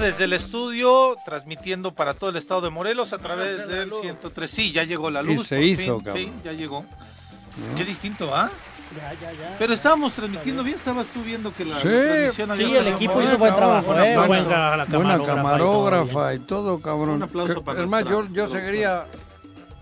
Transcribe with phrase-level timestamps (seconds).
[0.00, 4.50] desde el estudio transmitiendo para todo el estado de Morelos a través del 103.
[4.50, 5.46] Sí, ya llegó la Y luz.
[5.48, 6.04] se por hizo, fin.
[6.04, 6.16] cabrón.
[6.16, 6.84] Sí, ya llegó.
[7.76, 8.50] Qué distinto, ¿ah?
[8.96, 9.56] Ya, ya, ya.
[9.58, 13.22] Pero estábamos transmitiendo bien, estabas tú viendo que la Sí, transmisión había Sí, el equipo
[13.22, 14.10] hizo buen trabajo, un ¿eh?
[14.10, 14.28] aplauso.
[14.28, 17.10] Buen ca- la Buena camarógrafa y todo, camarógrafa y todo, cabrón.
[17.16, 19.04] Un aplauso Que- para Es más, yo, yo seguiría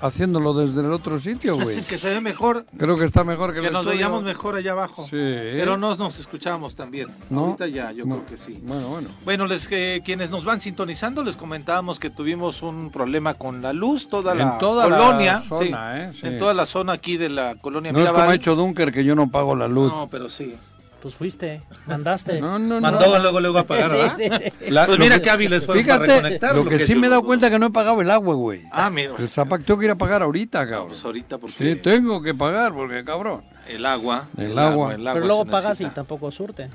[0.01, 1.80] haciéndolo desde el otro sitio, güey.
[1.91, 3.96] Que se ve mejor, Creo que está mejor que, que el nos estudio.
[3.96, 5.05] veíamos mejor allá abajo.
[5.05, 5.11] Sí.
[5.12, 7.09] Pero no nos escuchábamos tan bien.
[7.30, 7.41] ¿No?
[7.46, 8.17] Ahorita ya, yo No.
[8.17, 8.59] creo que sí.
[8.63, 9.09] Bueno, bueno.
[9.25, 13.73] Bueno, les, que quienes nos van sintonizando, les comentábamos que tuvimos un problema con la
[13.73, 15.35] luz, toda la en toda colonia.
[15.35, 16.11] la zona, sí, ¿eh?
[16.21, 16.26] Sí.
[16.26, 19.14] En toda la zona aquí de la colonia No es como hecho Dunker que yo
[19.14, 19.90] no pago la luz.
[19.90, 20.54] No, pero sí.
[21.03, 22.40] Pues fuiste, mandaste.
[22.43, 22.81] No, no, no.
[22.82, 24.43] Mandó luego, luego a pagar, Sí, ¿verdad?
[24.61, 24.71] sí.
[24.71, 26.54] La- Pues lo mira que- qué hábiles fueron para Fíjate, reconectar.
[26.57, 28.63] lo que sí me he dado cuenta que no he pagado el agua, güey.
[28.71, 29.13] Ah, mira.
[29.18, 30.89] El zapato tengo que ir a pagar ahorita, No, cabrón.
[30.89, 33.42] pues ahorita Sí, porque tengo que pagar porque, cabrón.
[33.67, 34.27] el agua.
[34.36, 34.95] El agua.
[34.95, 36.69] el Pero luego pagas y tampoco surte.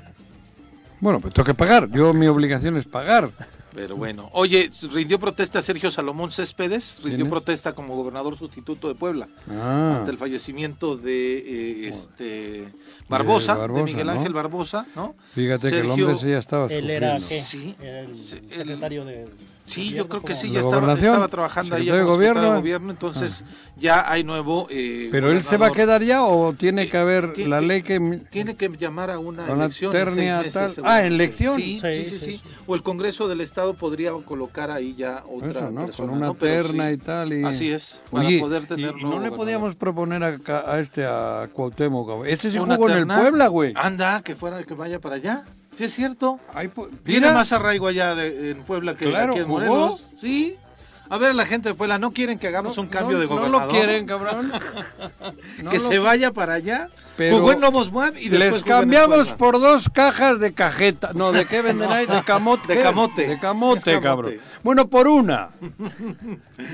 [1.00, 1.88] Bueno, pues tengo que pagar.
[1.90, 3.30] Yo, mi obligación es pagar.
[3.76, 4.30] Pero bueno.
[4.32, 9.28] Oye, rindió protesta Sergio Salomón Céspedes, rindió protesta como gobernador sustituto de Puebla.
[9.50, 12.68] Ah, ante el fallecimiento de eh, este
[13.06, 14.12] Barbosa, de, Barbosa, Miguel ¿no?
[14.12, 15.14] Ángel Barbosa, ¿no?
[15.34, 17.28] fíjate que el Sergio- hombre sí ya estaba Él era, sufriendo.
[17.28, 17.42] ¿qué?
[17.42, 17.76] Sí.
[17.86, 19.28] Era el Sí, secretario de...
[19.66, 22.40] Sí, gobierno, yo creo que sí, ¿De ya estaba, trabajando ahí ¿Secretario como de secretario
[22.42, 22.60] de gobierno?
[22.60, 23.44] gobierno, entonces
[23.76, 27.32] ya hay nuevo eh, Pero él se va a quedar ya o tiene que haber
[27.32, 27.98] Tiene- la ley que...
[28.30, 29.94] Tiene que llamar a una, A una elección.
[29.96, 30.74] en ternia, meses, tal.
[30.84, 31.00] Ah.
[31.04, 31.56] ¿en elección?
[31.56, 32.42] Sí, sí, Sí, sí, sí, sí.
[32.44, 32.50] sí.
[32.66, 35.86] O el Congreso del Estado podría colocar ahí ya otra Eso, ¿no?
[35.86, 36.94] persona, Con una terna sí.
[36.94, 37.32] y tal.
[37.32, 37.44] Y...
[37.44, 40.38] Así es, para Oye, poder y- tener y, no le podíamos proponer a,
[40.72, 42.24] a este, a Cuauhtémoc?
[42.26, 43.20] Ese se jugó en el terna.
[43.20, 43.72] Puebla, güey.
[43.76, 45.44] Anda, que fuera que vaya para allá.
[45.76, 46.38] Sí, es cierto.
[46.74, 49.58] Po- Tiene más arraigo allá de- en Puebla que Claro, aquí en jugó.
[49.60, 50.08] Morelos.
[50.18, 50.56] Sí.
[51.08, 53.36] A ver, la gente de Puebla, ¿no quieren que hagamos un cambio no, de No
[53.36, 53.62] gobernador?
[53.62, 54.52] lo quieren, cabrón.
[55.62, 56.88] No que se vaya para allá.
[57.16, 61.12] Pero Jugó en Lobos Buap y después Les en cambiamos por dos cajas de cajeta.
[61.14, 62.06] No, ¿de qué venden ahí?
[62.06, 62.66] De camote.
[62.74, 63.26] De camote.
[63.26, 64.00] De camote, camote.
[64.02, 64.34] cabrón.
[64.62, 65.48] Bueno, por una.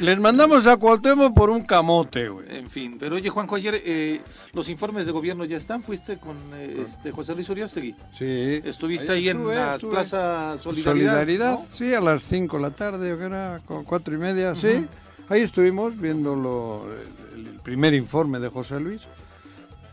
[0.00, 2.56] Les mandamos a Cuauhtémoc por un camote, güey.
[2.56, 4.20] En fin, pero oye, Juanjo, ayer eh,
[4.52, 5.82] los informes de gobierno ya están.
[5.82, 7.94] ¿Fuiste con eh, este José Luis Uriostegui?
[8.18, 8.60] Sí.
[8.64, 9.90] ¿Estuviste ahí, estuve, en la estuve.
[9.92, 11.12] Plaza Solidaridad?
[11.12, 11.66] Solidaridad, ¿no?
[11.70, 14.86] sí, a las 5 de la tarde, o que era, con cuatro y media, sí.
[15.28, 16.86] Ahí estuvimos viendo lo-
[17.34, 19.02] el, el primer informe de José Luis.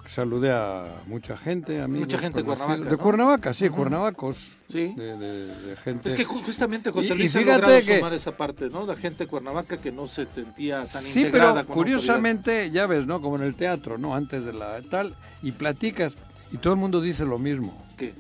[0.08, 2.08] Saludé a mucha gente, amigos.
[2.08, 2.44] Mucha gente de.
[2.46, 2.98] Cuernavaca, De ¿no?
[2.98, 4.38] Cuernavaca, sí, cuernavacos.
[4.72, 4.94] Sí.
[4.96, 6.10] De, de- de gente.
[6.10, 8.86] Es que ju- justamente José Y- y Luis ha logrado que- sumar esa parte, ¿no?
[8.88, 12.88] La gente de Cuernavaca que no se sentía tan Sí, integrada pero con curiosamente, ya
[12.88, 13.22] ves, ¿no?
[13.22, 14.16] Como en el teatro, ¿no?
[14.16, 15.14] Antes de la tal,
[15.44, 16.14] y platicas,
[16.52, 17.78] y todo el mundo dice lo mismo.
[17.96, 18.14] ¿Qué?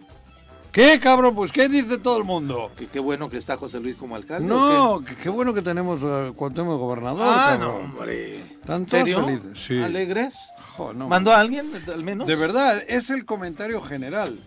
[0.72, 1.34] ¿Qué, cabrón?
[1.34, 2.72] Pues, ¿qué dice todo el mundo?
[2.78, 4.46] Que qué bueno que está José Luis como alcalde.
[4.53, 6.80] ¿o No, que qué bueno que tenemos a Cuauhtémoc qué?
[6.80, 8.38] gobernador, Ah, no, hombre.
[8.40, 9.25] Están ¿En todos serio?
[9.25, 9.50] felices.
[9.59, 9.81] Sí.
[9.81, 10.35] ¿Alegres?
[10.78, 12.28] Jo, no, ¿Mandó a alguien, al menos?
[12.28, 14.40] De verdad, es el comentario general.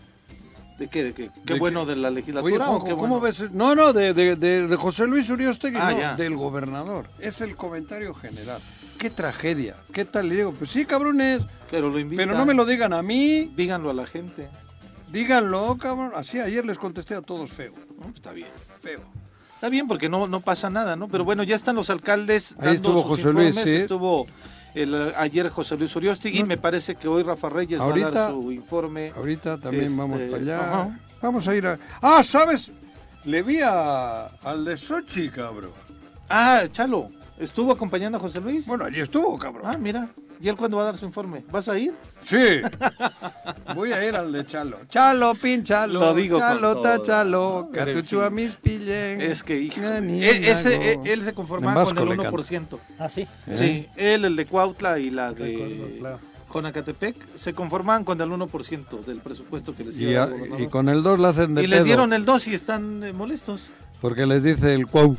[0.79, 1.03] ¿De qué?
[1.05, 1.31] ¿De qué?
[1.45, 3.21] ¿Qué De bueno que- de la Oye, legislatura o qué ¿cómo bueno?
[3.21, 3.51] ves?
[3.53, 6.15] No, no, de, de, de- de José Luis Uriostegui, Ah, no, ya.
[6.15, 7.09] del gobernador.
[7.19, 8.61] Es el comentario general.
[8.97, 10.29] Qué tragedia, qué tal.
[10.29, 12.29] Le digo, pues sí, cabrones, Pero lo invitan.
[12.29, 13.51] pero no me lo digan a mí.
[13.57, 14.49] Díganlo a la gente.
[15.13, 16.13] Díganlo, cabrón.
[16.17, 17.75] Así ayer les contesté a todos feo.
[18.01, 18.11] ¿no?
[18.15, 18.49] Está bien.
[18.81, 19.01] Feo.
[19.55, 21.07] Está bien porque no, no pasa nada, ¿no?
[21.09, 23.57] Pero bueno, ya están los alcaldes Ahí dando estuvo sus José Luis.
[23.59, 24.27] Estuvo
[24.75, 26.41] el, ayer José Luis Uriostegui.
[26.41, 26.47] No.
[26.47, 29.13] Me parece que hoy Rafa Reyes va a dar su informe.
[29.15, 30.59] Ahorita también Este, vamos para allá.
[30.61, 30.99] ajá.
[31.21, 31.79] Vamos a ir a.
[32.01, 32.71] Ah, ¿sabes?
[33.25, 35.71] Le vi a, al de Sochi, cabrón.
[36.29, 37.11] Ah, Chalo.
[37.39, 38.67] ¿Estuvo acompañando a José Luis?
[38.67, 39.63] Bueno, allí estuvo, cabrón.
[39.67, 40.09] Ah, mira.
[40.43, 41.45] ¿Y él cuándo va a dar su informe?
[41.53, 41.93] ¿Vas a ir?
[42.23, 42.37] Sí.
[43.77, 44.79] Voy a ir al de Chalo.
[44.89, 46.01] Chalo, pinchalo.
[46.01, 46.83] Lo digo Chalo, todo.
[46.83, 47.69] ta, chalo.
[47.73, 48.35] Pero, en Catuchu a fin.
[48.35, 49.21] mis pillen.
[49.21, 49.81] Es que, hijo.
[49.81, 50.83] Ese- nago.
[50.83, 52.79] él- él se conformaba con el le 1%.
[52.99, 53.21] Ah, sí.
[53.47, 53.55] ¿Eh?
[53.57, 56.03] Sí, él, el de Cuautla y la de.
[56.53, 60.71] Jonacatepec se conformaban con el 1% del presupuesto que les Y, iba a- y gobernador.
[60.71, 63.71] con el 2 la hacen de Y les dieron el 2 y están eh, molestos.
[64.03, 65.17] Porque les dice el cuau.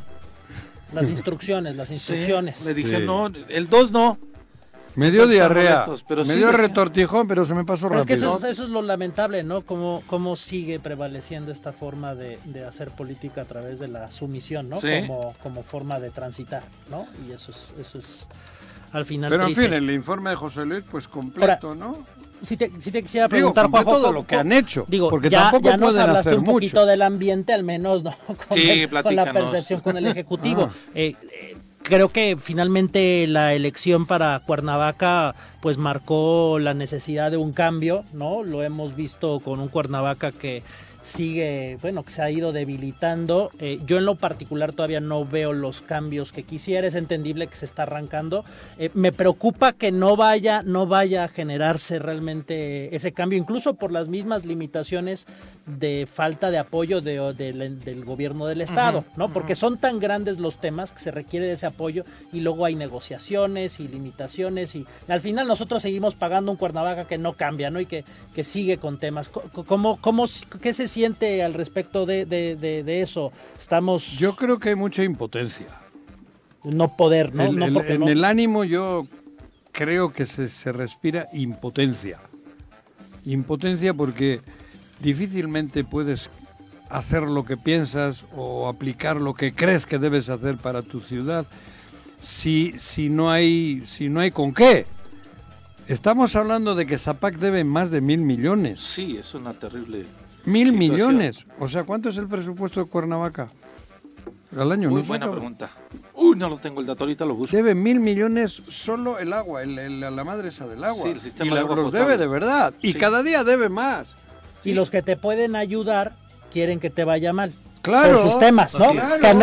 [0.94, 2.58] Las instrucciones, las instrucciones.
[2.60, 3.04] Sí, le dije, Sí.
[3.06, 4.20] no, el 2 no.
[4.96, 5.72] Me dio diarrea.
[5.72, 8.36] molestos, pero me sí dio retortijón, pero se me pasó Pero es que rápido.
[8.38, 9.62] eso, es- eso es lo lamentable, ¿no?
[9.62, 14.70] Cómo, cómo sigue prevaleciendo esta forma de, de hacer política a través de la sumisión,
[14.70, 14.80] ¿no?
[14.80, 14.90] Sí.
[15.08, 17.08] Como, como forma de transitar, ¿no?
[17.28, 18.28] Y eso es, eso es
[18.92, 22.06] al final Pero en fin, el informe de José Luis, pues completo, ¿no?
[22.44, 24.84] Si te, si te quisiera preguntar, Juanjo, todo ¿cómo- lo que han hecho.
[24.90, 26.54] Digo, porque ya, tampoco ya nos pueden hablaste hacer un mucho.
[26.56, 28.12] poquito del ambiente, al menos, ¿no?
[28.28, 30.70] Con, Sí, el- con la percepción con el Ejecutivo.
[30.70, 30.76] Ah.
[30.94, 31.16] Eh,
[31.84, 38.44] creo que finalmente la elección para Cuernavaca pues marcó la necesidad de un cambio, ¿no?
[38.44, 40.64] Lo hemos visto con un Cuernavaca que
[41.04, 43.52] sigue, bueno, que se ha ido debilitando.
[43.60, 47.56] Eh, yo en lo particular todavía no veo los cambios que quisiera, es entendible que
[47.56, 48.44] se está arrancando.
[48.80, 53.92] Eh, me preocupa que no vaya, no vaya a generarse realmente ese cambio, incluso por
[53.92, 55.28] las mismas limitaciones
[55.66, 59.32] de falta de apoyo de, del gobierno del estado, ¿no?
[59.32, 62.76] Porque son tan grandes los temas que se requiere de ese apoyo y luego hay
[62.76, 67.80] negociaciones y limitaciones y al final nosotros seguimos pagando un Cuernavaca que no cambia, ¿no?
[67.80, 68.04] Y que,
[68.36, 69.30] que sigue con temas.
[69.30, 70.26] ¿Cómo, cómo,
[70.62, 73.32] ¿Qué se siente al respecto de, de, eso?
[73.58, 74.18] Estamos...
[74.18, 75.68] Yo creo que hay mucha impotencia.
[76.64, 77.44] No poder, ¿no?
[77.44, 79.06] en el ánimo yo
[79.72, 82.20] creo que se, se respira impotencia.
[83.26, 84.42] Impotencia porque
[85.04, 86.30] difícilmente puedes
[86.90, 91.46] hacer lo que piensas o aplicar lo que crees que debes hacer para tu ciudad
[92.22, 94.86] si, si, no, hay, si no hay con qué.
[95.88, 98.80] Estamos hablando de que Zapac debe más de mil millones.
[98.80, 100.06] Sí, es una terrible.
[100.46, 101.46] Mil millones.
[101.60, 103.50] O sea, ¿cuánto es el presupuesto de Cuernavaca?
[104.56, 104.90] Al año.
[104.90, 105.70] Muy buena pregunta.
[106.14, 107.56] Uy, no lo tengo el dato, ahorita lo busco.
[107.56, 111.04] Debe mil millones solo el agua, el, la madre esa del agua.
[111.04, 112.74] Sí, el sistema de agua los debe de verdad.
[112.82, 114.16] Y cada día debe más.
[114.64, 116.14] Y los que te pueden ayudar
[116.52, 117.54] quieren que te vaya mal.
[117.82, 118.22] Claro.
[118.22, 118.94] Por sus temas, ¿no?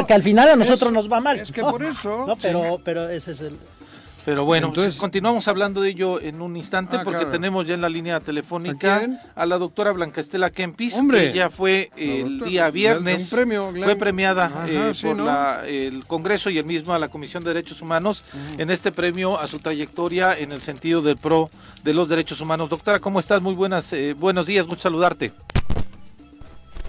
[0.06, 1.38] Que, al final a nosotros nos va mal.
[1.40, 2.25] Es que por eso.
[2.26, 2.37] ¿no?
[2.37, 3.58] Pero, pero ese es el.
[4.25, 7.81] Pero bueno, Entonces, continuamos hablando de ello en un instante ah, porque tenemos ya en
[7.81, 9.02] la línea telefónica
[9.34, 14.93] ¿A, la doctora Blanca Estela Kempis, que ya fue el día viernes, fue premiada eh,
[15.02, 18.25] por el Congreso y el mismo a la Comisión de Derechos Humanos
[18.58, 21.49] en este premio a su trayectoria en el sentido del pro
[21.82, 22.69] de los derechos humanos.
[22.69, 23.40] Doctora, ¿cómo estás?
[23.40, 25.32] Muy buenas, eh, buenos días, gusto saludarte.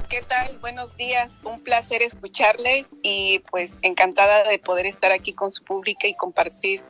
[0.09, 0.57] ¿Qué tal?
[0.59, 6.05] Buenos días, un placer escucharles y pues encantada de poder estar aquí con su pública
[6.05, 6.81] y compartir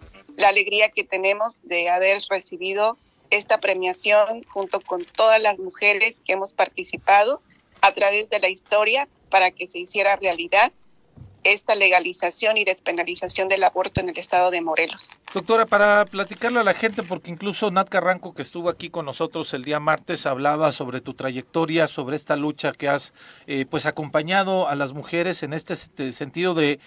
[0.41, 2.97] la alegría que tenemos de haber recibido
[3.29, 7.41] esta premiación junto con todas las mujeres que hemos participado
[7.79, 10.73] a través de la historia para que se hiciera realidad
[11.43, 15.09] esta legalización y despenalización del aborto en el estado de Morelos.
[15.33, 19.53] Doctora, para platicarle a la gente, porque incluso Nat Carranco, que estuvo aquí con nosotros
[19.53, 23.13] el día martes, hablaba sobre tu trayectoria, sobre esta lucha que has
[23.47, 25.75] eh, pues acompañado a las mujeres en este
[26.13, 26.79] sentido de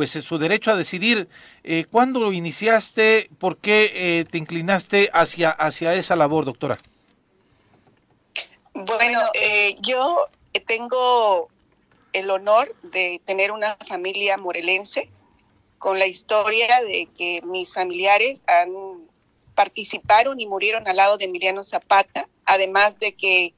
[0.00, 1.28] pues su derecho a decidir.
[1.62, 3.28] Eh, ¿Cuándo lo iniciaste?
[3.38, 6.78] ¿Por qué eh, te inclinaste hacia, hacia esa labor, doctora?
[8.72, 10.24] Bueno, eh, yo
[10.66, 11.50] tengo
[12.14, 15.10] el honor de tener una familia morelense
[15.76, 19.06] con la historia de que mis familiares han
[19.54, 23.52] participaron y murieron al lado de Emiliano Zapata, además de que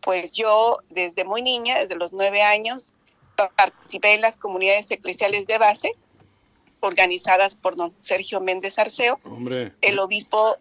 [0.00, 2.94] pues yo desde muy niña, desde los nueve años,
[3.36, 5.96] participé en las comunidades eclesiales de base
[6.80, 9.18] organizadas por don Sergio Méndez Arceo,
[9.80, 10.56] el obispo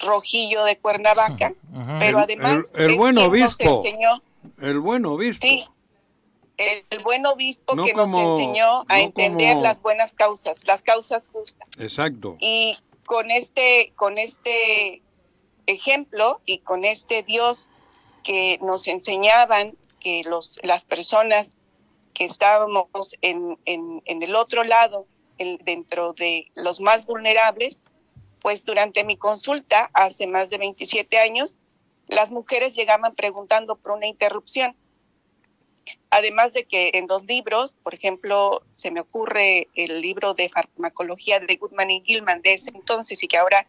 [0.00, 1.54] Rojillo de Cuernavaca,
[2.00, 3.82] pero además el, buen obispo,
[4.60, 5.64] el buen obispo, sí,
[6.56, 11.68] el, buen obispo que nos enseñó a entender las buenas causas, las causas justas.
[11.78, 12.36] Exacto.
[12.40, 12.76] Y
[13.06, 15.02] con este, con este
[15.66, 17.70] ejemplo y con este Dios
[18.24, 21.56] que nos enseñaban que los, las personas
[22.14, 25.06] que estábamos en, en, el otro lado,
[25.38, 27.78] dentro de los más vulnerables,
[28.40, 31.58] pues durante mi consulta hace más de 27 años,
[32.08, 34.76] las mujeres llegaban preguntando por una interrupción.
[36.10, 41.40] Además de que en dos libros, por ejemplo, se me ocurre el libro de farmacología
[41.40, 43.66] de Goodman y Gilman de ese entonces y que ahora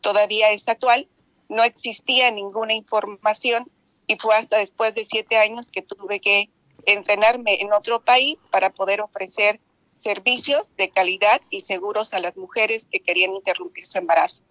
[0.00, 1.08] todavía es actual,
[1.48, 3.70] no existía ninguna información
[4.06, 6.48] y fue hasta después de siete años que tuve que
[6.86, 9.60] entrenarme en otro país para poder ofrecer
[9.96, 14.42] servicios de calidad y seguros a las mujeres que querían interrumpir su embarazo.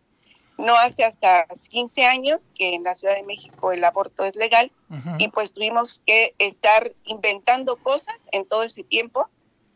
[0.57, 4.71] No hace hasta 15 años que en la Ciudad de México el aborto es legal
[5.17, 9.29] y pues tuvimos que estar inventando cosas en todo ese tiempo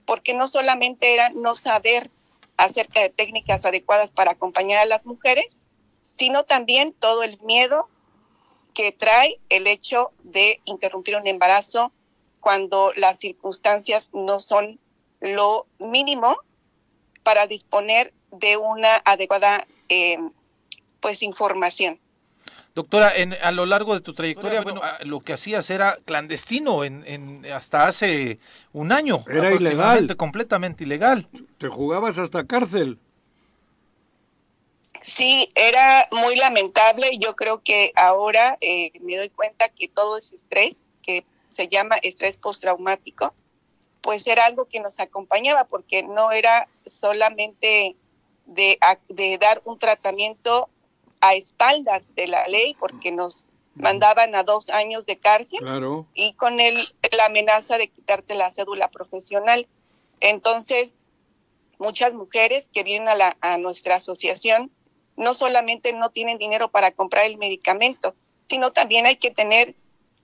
[0.06, 2.12] porque no solamente era no saber
[2.58, 5.46] acerca de técnicas adecuadas para acompañar a las mujeres,
[6.02, 7.86] sino también todo el miedo
[8.74, 11.92] que trae el hecho de interrumpir un embarazo
[12.44, 14.78] cuando las circunstancias no son
[15.22, 16.38] lo mínimo
[17.24, 20.18] para disponer de una adecuada eh,
[21.00, 22.00] pues información.
[22.76, 27.06] Doctora, en, a lo largo de tu trayectoria, bueno, lo que hacías era clandestino en,
[27.08, 28.40] en, hasta hace
[28.74, 29.24] un año.
[29.30, 30.18] Era ilegal.
[30.18, 31.30] Completamente ilegal.
[31.60, 32.98] Te jugabas hasta cárcel.
[35.04, 37.18] Sí, era muy lamentable.
[37.20, 40.76] Yo creo que ahora eh, me doy cuenta que todo ese estrés
[41.54, 43.34] se llama estrés postraumático,
[44.02, 47.96] pues era algo que nos acompañaba porque no era solamente
[48.46, 50.70] de, de dar un tratamiento
[51.22, 53.46] a espaldas de la ley, porque nos
[53.76, 55.60] mandaban a dos años de cárcel
[56.14, 59.68] y con el, la amenaza de quitarte la cédula profesional.
[60.20, 60.96] Entonces,
[61.80, 64.70] muchas mujeres que vienen a, la, a nuestra asociación
[65.16, 69.76] no solamente no tienen dinero para comprar el medicamento, sino también hay que tener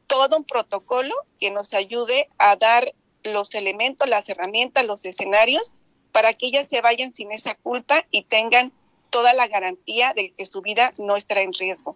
[0.09, 5.73] todo un protocolo que nos ayude a dar los elementos, las herramientas, los escenarios
[6.11, 8.73] para que ellas se vayan sin esa culpa y tengan
[9.11, 11.95] toda la garantía de que su vida no estará en riesgo.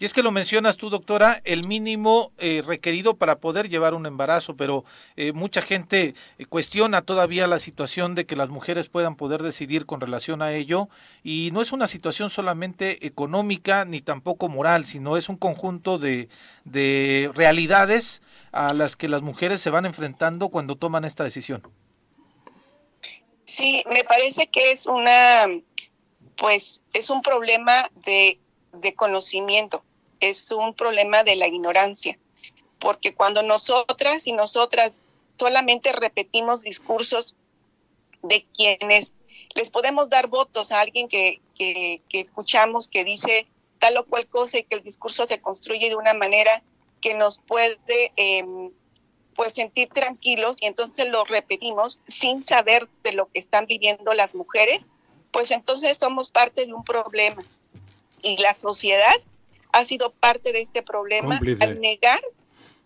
[0.00, 4.06] Y es que lo mencionas tú, doctora, el mínimo eh, requerido para poder llevar un
[4.06, 4.84] embarazo, pero
[5.16, 9.86] eh, mucha gente eh, cuestiona todavía la situación de que las mujeres puedan poder decidir
[9.86, 10.88] con relación a ello,
[11.24, 16.28] y no es una situación solamente económica ni tampoco moral, sino es un conjunto de,
[16.64, 21.62] de realidades a las que las mujeres se van enfrentando cuando toman esta decisión.
[23.46, 25.46] Sí, me parece que es una,
[26.36, 28.38] pues, es un problema de,
[28.74, 29.82] de conocimiento
[30.20, 32.18] es un problema de la ignorancia,
[32.78, 35.02] porque cuando nosotras y nosotras
[35.38, 37.36] solamente repetimos discursos
[38.22, 39.14] de quienes
[39.54, 43.46] les podemos dar votos a alguien que, que, escuchamos que dice
[43.78, 46.62] tal o cual cosa y que el discurso se construye de una manera
[47.00, 48.70] que nos puede em,
[49.36, 54.34] pues sentir tranquilos y entonces lo repetimos sin saber de lo que están viviendo las
[54.34, 54.84] mujeres,
[55.30, 57.42] pues entonces somos parte de un problema.
[58.20, 59.14] Y la sociedad
[59.78, 62.20] ha sido parte de este problema al negar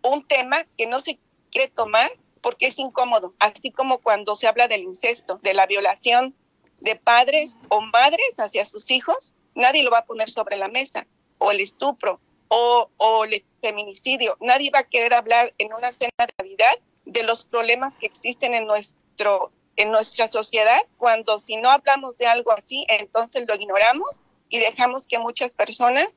[0.03, 1.19] un tema que no se
[1.51, 6.35] quiere tomar porque es incómodo, así como cuando se habla del incesto, de la violación
[6.81, 11.07] de padres o madres hacia sus hijos, nadie lo va a poner sobre la mesa,
[11.39, 16.11] o el estupro, o, o el feminicidio, nadie va a querer hablar en una cena
[16.19, 21.71] de Navidad de los problemas que existen en nuestro en nuestra sociedad, cuando si no
[21.71, 24.21] hablamos de algo así, entonces lo ignoramos
[24.51, 26.09] y dejamos que muchas personas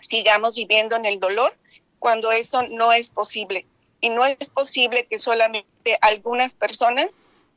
[0.00, 1.54] sigamos viviendo en el dolor
[1.98, 3.66] cuando eso no es posible.
[4.00, 7.08] Y no es posible que solamente algunas personas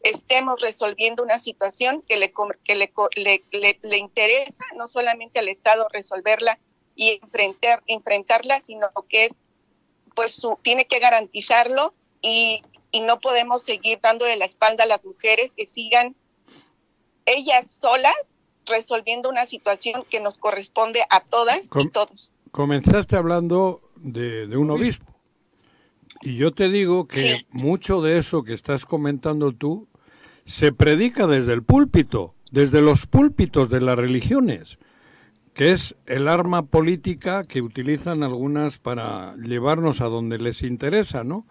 [0.03, 2.33] estemos resolviendo una situación que le,
[2.63, 6.59] que le, le, interesa no solamente al Estado resolverla
[6.95, 9.31] y enfrentar, enfrentarla, sino que
[10.13, 15.53] pues tiene que garantizarlo y, y no podemos seguir dándole la espalda a las mujeres
[15.55, 16.15] que sigan
[17.25, 18.13] ellas solas
[18.65, 22.33] resolviendo una situación que nos corresponde a todas y todos.
[22.51, 25.05] Comenzaste hablando de, un obispo.
[26.21, 29.87] Y yo te digo que mucho de eso que estás comentando tú
[30.45, 34.77] se predica desde el púlpito, desde los púlpitos de las religiones,
[35.53, 41.45] que es el arma política que utilizan algunas para llevarnos a donde les interesa, ¿no?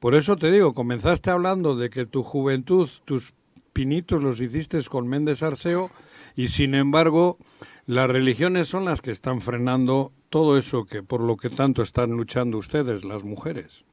[0.00, 3.32] Por eso te digo, comenzaste hablando de que tu juventud, tus
[3.72, 5.90] pinitos los hiciste con Méndez Arceo,
[6.36, 7.38] y sin embargo
[7.86, 12.10] las religiones son las que están frenando todo eso que por lo que tanto están
[12.10, 13.84] luchando ustedes, las mujeres.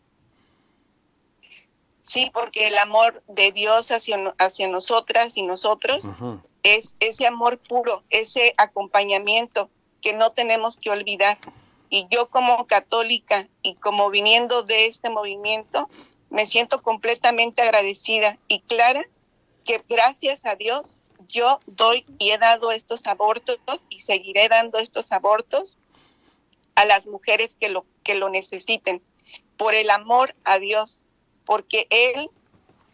[2.02, 6.12] Sí, porque el amor de Dios hacia, hacia nosotras y nosotros
[6.64, 9.70] es ese amor puro, ese acompañamiento
[10.02, 11.38] que no tenemos que olvidar.
[11.90, 15.88] Y yo como católica y como viniendo de este movimiento,
[16.30, 19.06] me siento completamente agradecida y clara
[19.64, 20.98] que gracias a Dios
[21.28, 25.78] yo doy y he dado estos abortos y seguiré dando estos abortos
[26.76, 29.02] a las mujeres que lo, que lo necesiten,
[29.58, 31.00] por el amor a Dios,
[31.46, 32.30] porque Él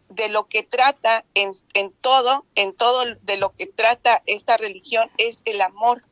[0.10, 5.10] de lo que trata en, en todo, en todo de lo que trata esta religión
[5.18, 6.04] es el amor,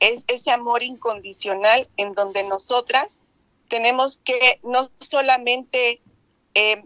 [0.00, 3.18] es ese amor incondicional en donde nosotras
[3.68, 6.00] tenemos que no solamente
[6.54, 6.84] eh,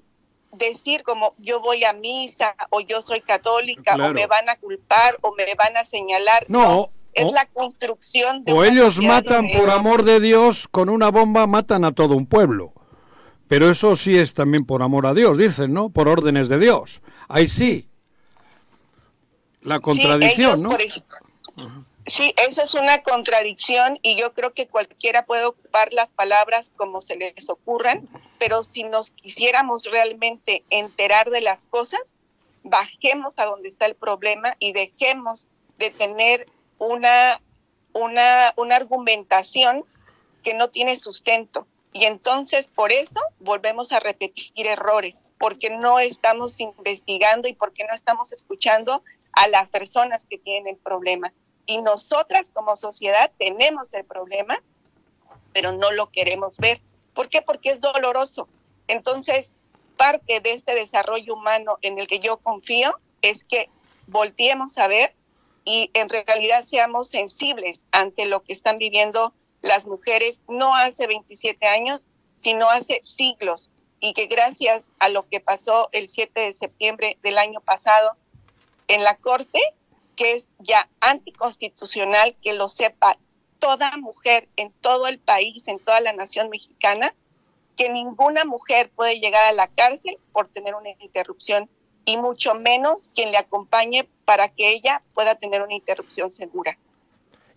[0.52, 5.16] decir como yo voy a misa o yo soy católica o me van a culpar
[5.22, 6.44] o me van a señalar.
[6.48, 8.52] No, es la construcción de...
[8.52, 12.72] O ellos matan por amor de Dios, con una bomba matan a todo un pueblo.
[13.48, 15.90] Pero eso sí es también por amor a Dios, dicen, ¿no?
[15.90, 17.02] Por órdenes de Dios.
[17.28, 17.88] Ahí sí.
[19.60, 20.70] La contradicción, ¿no?
[22.06, 27.00] Sí, eso es una contradicción y yo creo que cualquiera puede ocupar las palabras como
[27.00, 32.00] se les ocurran, pero si nos quisiéramos realmente enterar de las cosas,
[32.64, 35.46] bajemos a donde está el problema y dejemos
[35.78, 36.46] de tener
[36.78, 37.40] una,
[37.92, 39.84] una, una argumentación
[40.42, 41.68] que no tiene sustento.
[41.92, 47.94] Y entonces por eso volvemos a repetir errores, porque no estamos investigando y porque no
[47.94, 51.32] estamos escuchando a las personas que tienen el problema.
[51.66, 54.62] Y nosotras como sociedad tenemos el problema,
[55.52, 56.80] pero no lo queremos ver.
[57.14, 57.42] ¿Por qué?
[57.42, 58.48] Porque es doloroso.
[58.88, 59.52] Entonces,
[59.96, 63.68] parte de este desarrollo humano en el que yo confío es que
[64.06, 65.14] volteemos a ver
[65.64, 71.66] y en realidad seamos sensibles ante lo que están viviendo las mujeres, no hace 27
[71.66, 72.00] años,
[72.38, 77.38] sino hace siglos, y que gracias a lo que pasó el 7 de septiembre del
[77.38, 78.16] año pasado
[78.88, 79.60] en la Corte,
[80.22, 83.18] que es ya anticonstitucional, que lo sepa
[83.58, 87.12] toda mujer en todo el país, en toda la nación mexicana,
[87.76, 91.68] que ninguna mujer puede llegar a la cárcel por tener una interrupción
[92.04, 96.78] y mucho menos quien le acompañe para que ella pueda tener una interrupción segura.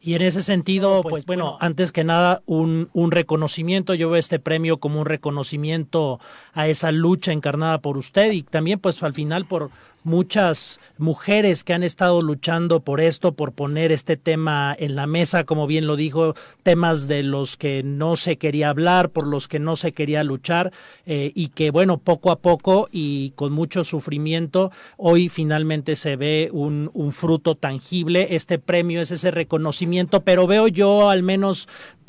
[0.02, 3.96] Y en ese sentido, pues, pues bueno, antes que nada, un, un, reconocimiento.
[3.96, 6.20] Yo veo este premio como un reconocimiento
[6.54, 9.72] a esa lucha encarnada por usted y también, pues al final, por,
[10.06, 15.44] muchas mujeres que han estado luchando por esto, por poner este tema en la mesa,
[15.44, 19.60] como bien lo dijo, temas de los que no se quería hablar, por los que
[19.60, 20.72] no se quería luchar
[21.06, 26.50] eh, y que bueno, poco a poco y con mucho sufrimiento, hoy finalmente se ve
[26.54, 28.28] un, un fruto tangible.
[28.36, 31.68] Este premio es ese reconocimiento, pero veo yo al menos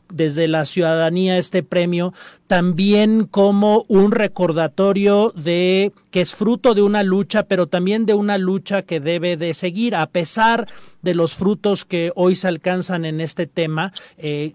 [0.09, 2.15] desde la ciudadanía este premio
[2.47, 8.39] también como un recordatorio de que es fruto de una lucha, pero también de una
[8.39, 10.69] lucha que debe de seguir, a pesar
[11.03, 13.93] de los frutos que hoy se alcanzan en este tema.
[14.19, 14.53] Eh,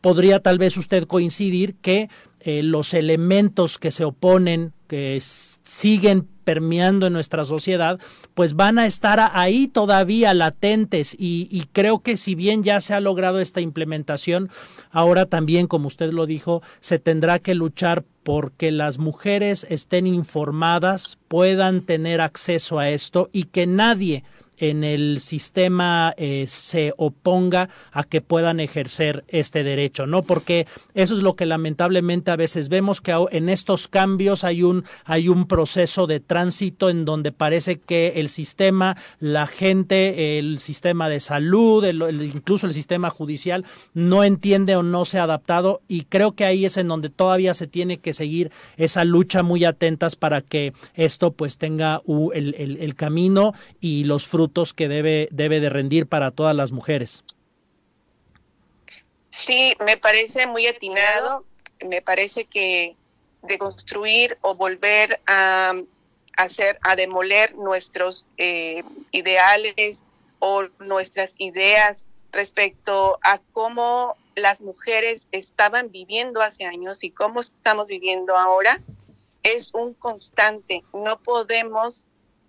[0.00, 2.08] podría tal vez usted coincidir que
[2.40, 8.00] eh, los elementos que se oponen, que siguen permeando en nuestra sociedad,
[8.34, 11.14] pues van a estar ahí todavía latentes.
[11.16, 14.50] Y, creo que si bien ya se ha logrado esta implementación,
[14.90, 21.18] ahora también, como usted lo dijo, se tendrá que luchar porque las mujeres estén informadas,
[21.28, 24.24] puedan tener acceso a esto y que nadie
[24.60, 30.22] en el sistema eh, se oponga a que puedan ejercer este derecho, ¿no?
[30.22, 34.84] Porque eso es lo que lamentablemente a veces vemos que en estos cambios hay un
[35.06, 41.08] hay un proceso de tránsito en donde parece que el sistema, la gente, el sistema
[41.08, 41.84] de salud,
[42.22, 43.64] incluso el sistema judicial
[43.94, 47.54] no entiende o no se ha adaptado y creo que ahí es en donde todavía
[47.54, 52.02] se tiene que seguir esa lucha muy atentas para que esto pues tenga
[52.34, 57.24] el, el camino y los frutos que debe, debe de rendir para todas las mujeres.
[59.30, 61.44] Sí, me parece muy atinado.
[61.86, 62.96] Me parece que
[63.42, 65.74] de construir o volver a
[66.36, 70.00] hacer, a demoler nuestros eh, ideales
[70.38, 77.86] o nuestras ideas respecto a cómo las mujeres estaban viviendo hace años y cómo estamos
[77.86, 78.80] viviendo ahora,
[79.42, 80.84] es un constante.
[80.92, 82.04] No podemos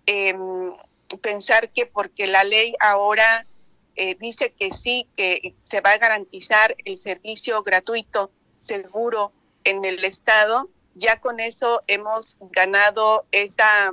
[0.06, 0.72] em,
[1.18, 3.46] pensar que porque la ley ahora
[3.96, 9.32] eh, dice que sí, que se va a garantizar el servicio gratuito, seguro
[9.64, 13.92] en el Estado, ya con eso hemos ganado esta,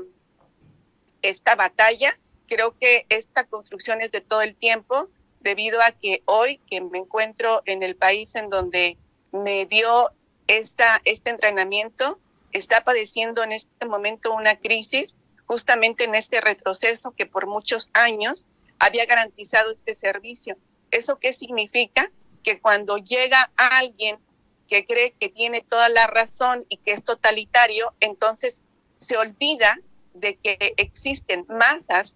[1.21, 2.17] esta batalla.
[2.47, 5.09] Creo que esta construcción es de todo el tiempo,
[5.41, 8.97] debido a que hoy que me encuentro en el país en donde
[9.31, 10.11] me dio
[10.47, 12.19] esta, este entrenamiento,
[12.51, 15.13] está padeciendo en este momento una crisis
[15.49, 18.45] justamente en este retroceso que por muchos años
[18.77, 20.55] había garantizado este servicio.
[20.91, 22.11] ¿Eso qué significa?
[22.43, 24.19] Que cuando llega alguien
[24.67, 28.61] que cree que tiene toda la razón y que es totalitario, entonces
[28.99, 29.79] se olvida
[30.13, 32.15] de que existen masas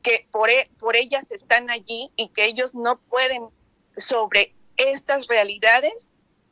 [0.00, 3.42] que por, e, por ellas están allí y que ellos no pueden
[3.98, 5.92] sobre estas realidades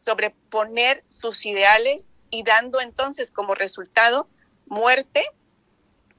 [0.05, 4.29] sobreponer sus ideales y dando entonces como resultado
[4.66, 5.25] muerte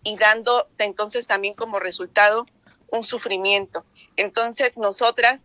[0.04, 2.46] y dando entonces también como resultado
[2.92, 3.86] un sufrimiento.
[4.16, 5.42] Entonces nosotras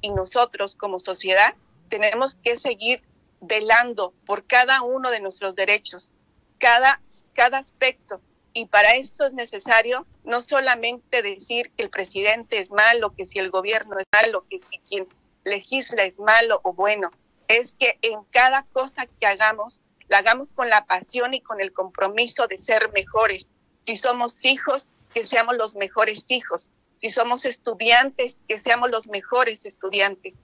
[0.00, 1.54] y nosotros como sociedad
[1.88, 3.02] tenemos que seguir
[3.40, 6.10] velando por cada uno de nuestros derechos,
[6.58, 7.00] cada,
[7.34, 8.20] cada aspecto.
[8.52, 13.38] Y para esto es necesario no solamente decir que el presidente es malo, que si
[13.38, 15.06] el gobierno es malo, que si quien
[15.44, 17.10] legisla es malo o bueno,
[17.48, 21.72] es que en cada cosa que hagamos, la hagamos con la pasión y con el
[21.72, 23.50] compromiso de ser mejores,
[23.86, 26.68] si somos hijos, que seamos los mejores hijos.
[27.00, 30.34] Si somos estudiantes, que seamos los mejores estudiantes.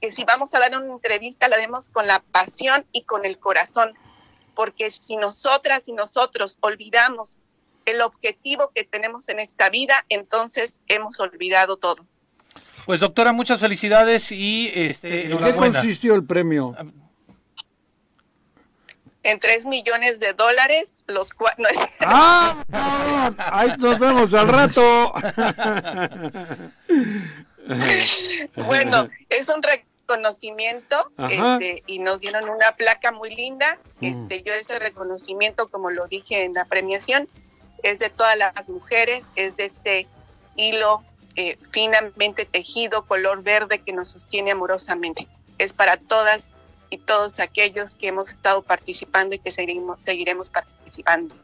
[0.00, 3.38] Que si vamos a dar una entrevista, la demos con la pasión y con el
[3.38, 3.94] corazón.
[4.54, 7.36] Porque si nosotras y nosotros olvidamos
[7.86, 12.06] el objetivo que tenemos en esta vida, entonces hemos olvidado todo.
[12.86, 16.76] Pues doctora, muchas felicidades y este, ¿En qué consistió el premio?
[19.22, 21.76] En 3 millones de dólares, los cuales...
[22.00, 22.56] ¡Ah!
[23.38, 25.14] Ahí nos vemos al rato.
[28.66, 33.78] bueno, es un reconocimiento este, y nos dieron una placa muy linda.
[34.00, 34.06] Mm.
[34.06, 37.28] Este, yo ese reconocimiento, como lo dije en la premiación,
[37.82, 40.06] es de todas las mujeres, es de este
[40.56, 41.02] hilo
[41.36, 45.28] eh, finamente tejido, color verde que nos sostiene amorosamente.
[45.58, 46.46] Es para todas
[46.92, 51.34] y todos aquellos que hemos estado participando y que seguiremos, seguiremos participando.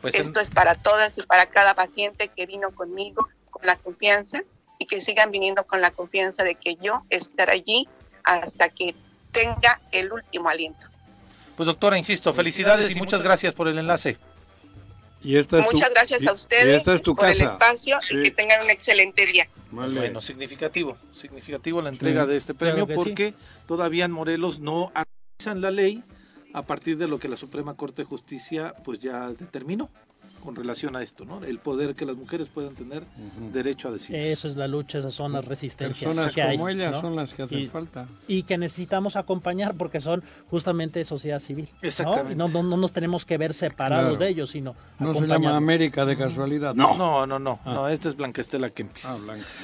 [0.00, 4.42] Pues Esto es para todas y para cada paciente que vino conmigo con la confianza
[4.80, 7.88] y que sigan viniendo con la confianza de que yo estaré allí
[8.24, 8.96] hasta que
[9.30, 10.88] tenga el último aliento.
[11.56, 14.18] Pues doctora, insisto, felicidades, y, muchas gracias por el enlace.
[15.22, 19.48] Y Muchas gracias a ustedes por el espacio y que tengan un excelente día.
[19.70, 23.34] Bueno, significativo, significativo la entrega de este premio porque
[23.66, 26.02] todavía en Morelos no analizan la ley
[26.52, 29.90] a partir de lo que la Suprema Corte de Justicia pues ya determinó
[30.46, 31.42] con relación a esto, ¿no?
[31.42, 33.02] El poder que las mujeres puedan tener
[33.52, 34.14] derecho a decir.
[34.14, 37.42] Eso es la lucha, esas son las resistencias Personas que como ellas son las que
[37.42, 38.06] hacen falta.
[38.28, 41.68] Y que necesitamos acompañar porque son justamente sociedad civil.
[41.82, 42.36] Exactamente.
[42.36, 42.46] ¿no?
[42.46, 46.76] No, nos tenemos que ver separados de ellos, sino No se llama América de casualidad.
[46.76, 47.58] No, no, no, no.
[47.64, 47.74] Ah.
[47.74, 49.04] no este es Blanquestela Kempis.
[49.04, 49.16] Ah,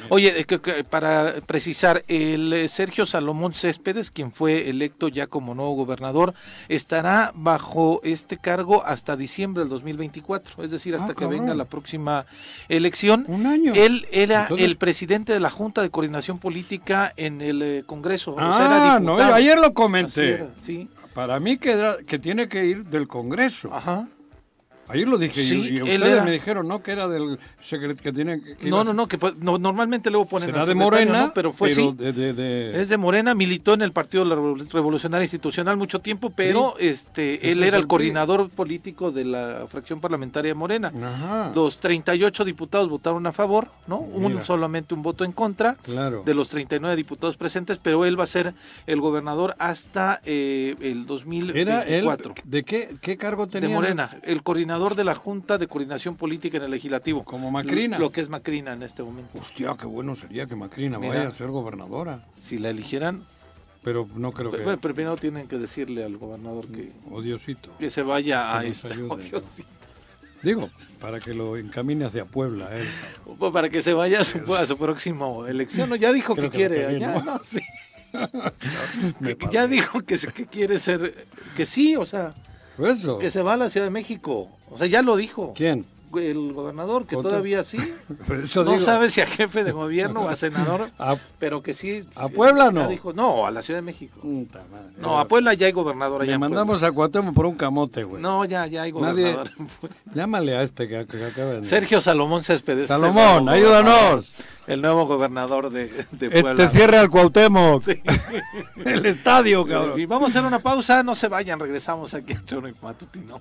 [0.09, 5.77] Oye, eh, para precisar, el eh, Sergio Salomón Céspedes, quien fue electo ya como nuevo
[5.77, 6.35] gobernador,
[6.69, 10.65] estará bajo este cargo hasta diciembre del 2024.
[10.65, 12.27] Es decir, hasta ah, que venga la próxima
[12.69, 13.25] elección.
[13.29, 13.73] Un año.
[13.75, 18.35] Él era el presidente de la Junta de Coordinación Política en el eh, Congreso.
[18.39, 20.47] Ah, no, ayer lo comenté.
[20.63, 20.89] sí.
[21.15, 23.73] Para mí que, que tiene que ir del Congreso.
[23.75, 24.09] Ajá.
[24.89, 26.83] Ayer lo dije y, ustedes me dijeron, ¿no?
[26.83, 27.39] Que era del
[28.03, 31.53] que tiene que No, no, no, que pues, normalmente luego ponen Será de Morena, pero
[31.53, 31.95] fue sí.
[32.01, 37.79] Es de Morena, militó en el Partido Revolucionario Institucional mucho tiempo, pero este él era
[37.79, 40.93] el coordinador político de la fracción parlamentaria Morena.
[41.03, 41.53] Ajá.
[41.55, 43.99] Los 38 diputados votaron a favor, ¿no?
[43.99, 46.23] Un, solamente un voto en contra claro.
[46.25, 48.55] de los 39 diputados presentes, pero él va a ser
[48.87, 52.35] el gobernador hasta eh, el 2024.
[52.35, 53.69] ¿Era ¿De qué, qué cargo tenía?
[53.69, 57.25] De Morena, el coordinador de la Junta de Coordinación Política en el Legislativo.
[57.25, 57.99] Como Macrina.
[57.99, 59.39] Lo que es Macrina en este momento.
[59.39, 62.25] Hostia, qué bueno sería que Macrina vaya a ser gobernadora.
[62.43, 63.25] Si la eligieran.
[63.85, 64.63] Pero no creo que.
[64.63, 66.91] Bueno, pero primero tienen que decirle al gobernador que.
[67.11, 67.71] Odiosito.
[67.79, 68.89] Que se vaya a esta.
[70.43, 72.77] Digo, para que lo encamine hacia Puebla.
[72.77, 72.89] Él.
[73.39, 75.89] Pues para que se vaya a su, a próxima elección.
[75.89, 76.99] No, ya dijo que, quiere.
[79.51, 81.27] ya dijo que, que quiere ser.
[81.57, 82.35] Que sí, o sea.
[83.19, 84.49] Que se va a la Ciudad de México.
[84.71, 85.53] O sea, ya lo dijo.
[85.55, 85.85] ¿Quién?
[86.15, 87.79] El gobernador, que todavía sí.
[88.57, 90.91] no sabe si a jefe de gobierno o a senador,
[91.39, 92.05] pero que sí.
[92.15, 92.89] ¿A Puebla no?
[92.89, 94.21] Dijo, no, a la Ciudad de México.
[94.99, 96.33] no, a Puebla ya hay gobernador allá.
[96.33, 98.23] Le mandamos a Cuauhtémoc por un camote, güey.
[98.23, 99.51] No, ya, ya hay gobernador.
[100.15, 101.65] Llámale a este que, acaba de...
[101.65, 102.89] Sergio Salomón Céspedes.
[102.89, 104.33] Salomón, ayúdanos
[104.67, 106.65] el nuevo gobernador de, de este Puebla.
[106.65, 107.85] Este cierre al Cuauhtémoc.
[108.85, 110.01] el estadio, cabrón.
[110.01, 113.41] Y vamos a hacer una pausa, no se vayan, regresamos aquí a y Matutino.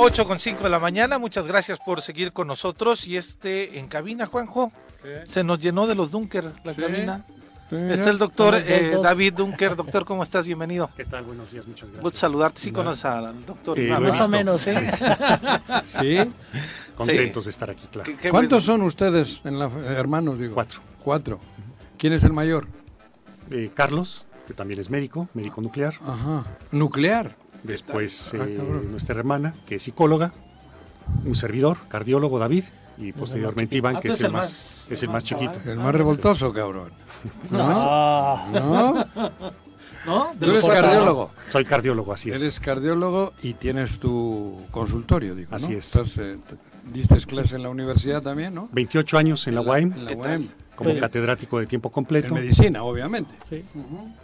[0.00, 3.06] 8 con 5 de la mañana, muchas gracias por seguir con nosotros.
[3.08, 4.70] Y este en cabina, Juanjo,
[5.24, 7.24] se nos llenó de los Dunker la cabina.
[7.70, 9.74] Es el doctor eh, David Dunker.
[9.74, 10.46] Doctor, ¿cómo estás?
[10.46, 10.88] Bienvenido.
[10.96, 11.24] ¿Qué tal?
[11.24, 12.02] Buenos días, muchas gracias.
[12.02, 12.60] Gusto saludarte.
[12.60, 13.78] Sí, conoces al doctor.
[13.78, 14.90] Eh, más o menos, ¿eh?
[16.00, 16.32] sí.
[16.94, 18.12] Contentos de estar aquí, claro.
[18.30, 20.38] ¿Cuántos son ustedes, en la, hermanos?
[20.38, 20.54] Digo?
[20.54, 20.80] Cuatro.
[21.02, 21.40] Cuatro.
[21.98, 22.68] ¿Quién es el mayor?
[23.50, 25.94] Eh, Carlos, que también es médico, médico nuclear.
[26.06, 26.44] Ajá.
[26.70, 27.34] ¿Nuclear?
[27.62, 30.32] Después ah, nuestra hermana, que es psicóloga.
[31.24, 32.64] Un servidor, cardiólogo, David.
[32.98, 35.54] Y posteriormente Iván, ah, que es el más, es el más chiquito.
[35.64, 36.90] El más revoltoso, cabrón.
[37.50, 38.48] No.
[38.50, 39.06] ¿No?
[40.06, 40.32] ¿No?
[40.38, 41.30] ¿Tú eres cardiólogo?
[41.48, 42.40] Soy cardiólogo, así es.
[42.40, 45.94] Eres cardiólogo y tienes tu consultorio, digo, Así es.
[45.94, 46.38] Entonces,
[46.92, 48.68] diste clase en la universidad también, ¿no?
[48.72, 49.92] 28 años en la, UAM.
[49.92, 52.28] En la UAM como catedrático de tiempo completo.
[52.28, 53.34] En medicina, obviamente.
[53.50, 53.64] Sí.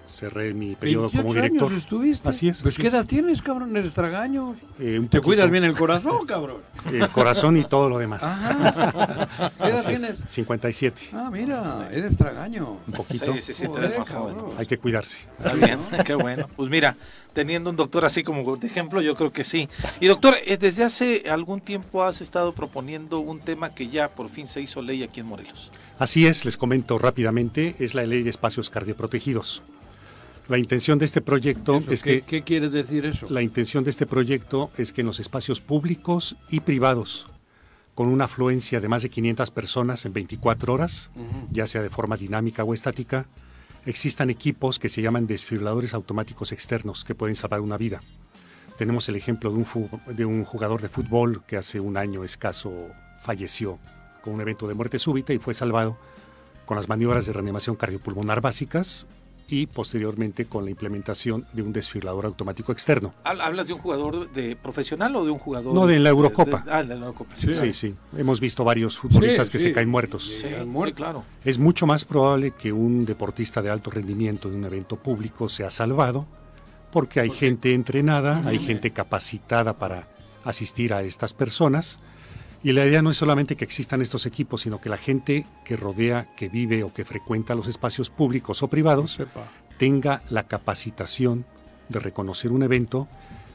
[0.07, 1.69] Cerré mi periodo como director.
[1.69, 2.29] años estuviste?
[2.29, 2.63] Así es.
[2.63, 3.77] Pues ¿qué edad tienes, cabrón?
[3.77, 4.57] ¿Eres tragaños?
[4.79, 6.59] Eh, ¿Te cuidas bien el corazón, cabrón?
[6.93, 8.23] El corazón y todo lo demás.
[9.59, 10.23] ¿Qué edad tienes?
[10.29, 11.09] 57.
[11.13, 12.79] Ah, mira, eres tragaño.
[12.87, 13.33] Un poquito.
[13.33, 13.67] Sí, sí, sí,
[14.57, 15.27] Hay que cuidarse.
[15.39, 16.49] Está bien, qué bueno.
[16.55, 16.95] Pues mira,
[17.33, 19.69] teniendo un doctor así como de ejemplo, yo creo que sí.
[19.99, 24.29] Y doctor, eh, desde hace algún tiempo has estado proponiendo un tema que ya por
[24.29, 25.71] fin se hizo ley aquí en Morelos.
[25.99, 29.63] Así es, les comento rápidamente, es la ley de espacios cardioprotegidos.
[30.49, 32.23] La intención de este proyecto es que...
[32.23, 33.27] ¿Qué quiere decir eso?
[33.31, 37.27] La intención de este proyecto es que en los espacios públicos y privados,
[37.95, 41.11] con una afluencia de más de 500 personas en 24 horas,
[41.51, 43.27] ya sea de forma dinámica o estática,
[43.87, 48.03] existan equipos que se llaman desfibriladores automáticos externos que pueden salvar una vida.
[48.77, 52.73] Tenemos el ejemplo de un, de un jugador de fútbol que hace un año escaso
[53.23, 53.79] falleció
[54.25, 55.99] con un evento de muerte súbita y fue salvado
[56.65, 59.07] con las maniobras de reanimación cardiopulmonar básicas
[59.49, 63.13] y posteriormente con la implementación de un desfibrilador automático externo.
[63.25, 65.75] ¿Hablas de un jugador de profesional o de un jugador?
[65.75, 66.65] No, de la Eurocopa.
[66.71, 67.37] ah, de la Eurocopa.
[67.37, 70.33] Sí, sí, Hemos visto varios futbolistas que se caen muertos.
[70.41, 70.49] Sí,
[70.95, 71.25] claro.
[71.45, 75.69] Es mucho más probable que un deportista de alto rendimiento de un evento público sea
[75.69, 76.27] salvado
[76.91, 80.09] porque hay gente entrenada, hay gente capacitada para
[80.45, 81.99] asistir a estas personas.
[82.65, 85.77] Y la idea no es solamente que existan estos equipos, sino que la gente que
[85.77, 89.21] rodea, que vive o que frecuenta los espacios públicos o privados
[89.77, 91.45] tenga la capacitación
[91.91, 93.07] de reconocer un evento,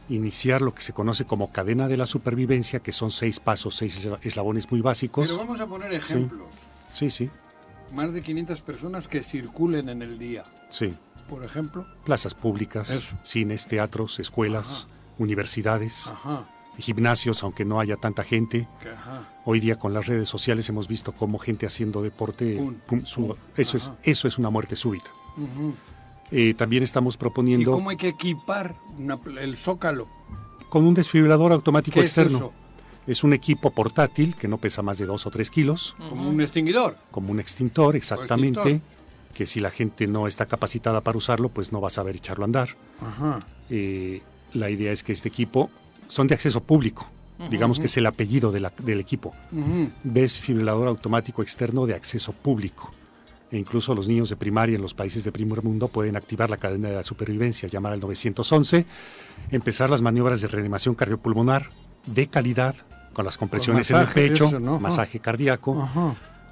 [0.09, 4.07] iniciar lo que se conoce como cadena de la supervivencia, que son seis pasos, seis
[4.21, 5.27] eslabones muy básicos.
[5.27, 6.47] Pero vamos a poner ejemplos.
[6.87, 7.31] Sí, sí.
[7.91, 10.45] Más de 500 personas que circulen en el día.
[10.69, 10.93] Sí.
[11.27, 11.87] Por ejemplo.
[12.05, 16.11] Plazas públicas, cines, teatros, escuelas, universidades.
[16.77, 18.67] Gimnasios, aunque no haya tanta gente.
[19.45, 22.61] Hoy día con las redes sociales hemos visto cómo gente haciendo deporte,
[23.57, 25.09] eso, es, eso es una muerte súbita.
[26.31, 27.71] Eh, también estamos proponiendo...
[27.71, 28.75] ¿Y cómo hay que equipar
[29.39, 30.07] el zócalo?
[30.69, 32.53] Con un desfibrilador automático externo.
[33.07, 35.95] Es, un equipo portátil que no pesa más de dos o tres kilos.
[35.97, 36.97] Como un extinguidor.
[37.09, 38.81] Como un extintor, exactamente.
[39.33, 42.43] Que si la gente no está capacitada para usarlo, pues no va a saber echarlo
[42.43, 42.69] a andar.
[43.71, 44.21] Eh,
[44.53, 45.71] la idea es que este equipo
[46.09, 47.07] son de acceso público.
[47.49, 49.33] digamos que es el apellido del equipo.
[50.03, 52.91] Desfibrilador automático externo de acceso público
[53.51, 56.57] e incluso los niños de primaria en los países de primer mundo pueden activar la
[56.57, 58.85] cadena de la supervivencia, llamar al 911,
[59.51, 61.69] empezar las maniobras de reanimación cardiopulmonar
[62.05, 62.75] de calidad
[63.13, 65.89] con las compresiones en el pecho, masaje cardíaco.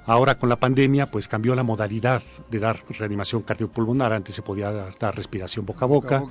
[0.06, 4.72] Ahora con la pandemia pues cambió la modalidad de dar reanimación cardiopulmonar, antes se podía
[4.72, 6.24] dar, respiración boca a boca.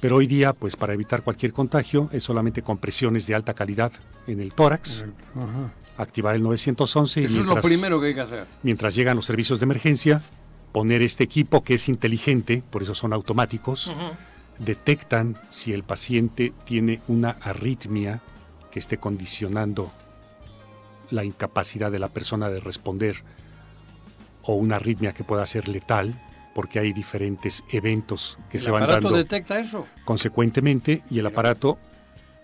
[0.00, 3.92] Pero hoy día, pues para evitar cualquier contagio, es solamente compresiones de alta calidad
[4.26, 5.04] en el tórax,
[5.96, 8.46] activar el 911 Eso es lo primero que hay que hacer.
[8.62, 10.22] Mientras llegan los servicios de emergencia,
[10.72, 13.94] poner este equipo que es inteligente, por eso son automáticos,
[14.58, 18.20] detectan si el paciente tiene una arritmia
[18.70, 19.90] que esté condicionando
[21.10, 23.22] la incapacidad de la persona de responder
[24.42, 26.20] o una arritmia que pueda ser letal,
[26.56, 28.94] porque hay diferentes eventos que se van dando.
[28.94, 29.86] ¿El aparato detecta eso?
[30.06, 31.76] Consecuentemente, y el aparato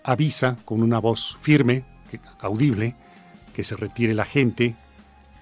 [0.03, 1.83] avisa con una voz firme,
[2.39, 2.95] audible,
[3.55, 4.75] que se retire la gente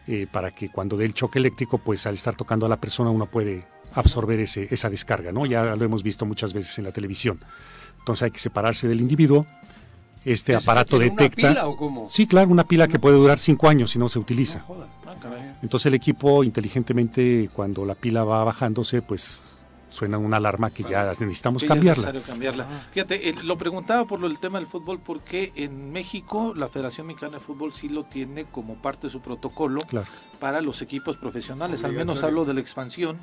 [0.08, 3.10] eh, para que cuando dé el choque eléctrico, pues al estar tocando a la persona
[3.10, 5.46] uno puede absorber ese, esa descarga, ¿no?
[5.46, 7.42] Ya lo hemos visto muchas veces en la televisión.
[8.00, 9.48] Entonces hay que separarse del individuo.
[10.24, 11.48] Este aparato detecta.
[11.48, 12.10] ¿Una pila o cómo?
[12.10, 14.64] Sí, claro, una pila que puede durar cinco años si no se utiliza.
[14.70, 20.84] Ah, Entonces el equipo inteligentemente, cuando la pila va bajándose, pues suena una alarma que
[20.84, 22.14] ya necesitamos cambiarla.
[22.22, 22.66] cambiarla.
[22.92, 27.34] Fíjate, eh, lo preguntaba por el tema del fútbol porque en México la Federación Mexicana
[27.34, 29.82] de Fútbol sí lo tiene como parte de su protocolo
[30.40, 33.18] para los equipos profesionales, al menos hablo de la expansión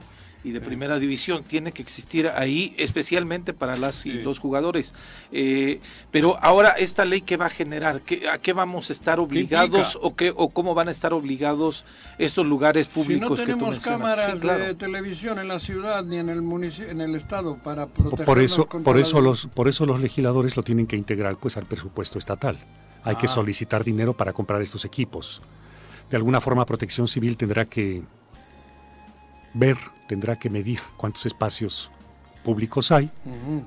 [0.45, 1.43] y de primera división.
[1.45, 4.95] Tiene que existir ahí especialmente para las y los jugadores.
[5.33, 9.21] Eh, pero ahora esta ley que va a generar, ¿Qué, ¿a qué vamos a estar
[9.21, 11.85] obligados o qué o cómo van a estar obligados
[12.19, 13.39] estos lugares públicos?
[13.39, 17.15] Si no tenemos cámaras de televisión en la ciudad ni en el municipio, en el
[17.15, 20.97] estado para proteger por eso por eso los por eso los legisladores lo tienen que
[20.97, 22.59] integrar pues al presupuesto estatal.
[23.05, 23.31] Hay que ah.
[23.31, 25.41] solicitar dinero para comprar estos equipos.
[26.11, 28.03] De alguna forma Protección Civil tendrá que
[29.55, 29.77] ver,
[30.09, 31.91] tendrá que medir cuántos espacios
[32.43, 33.11] públicos hay,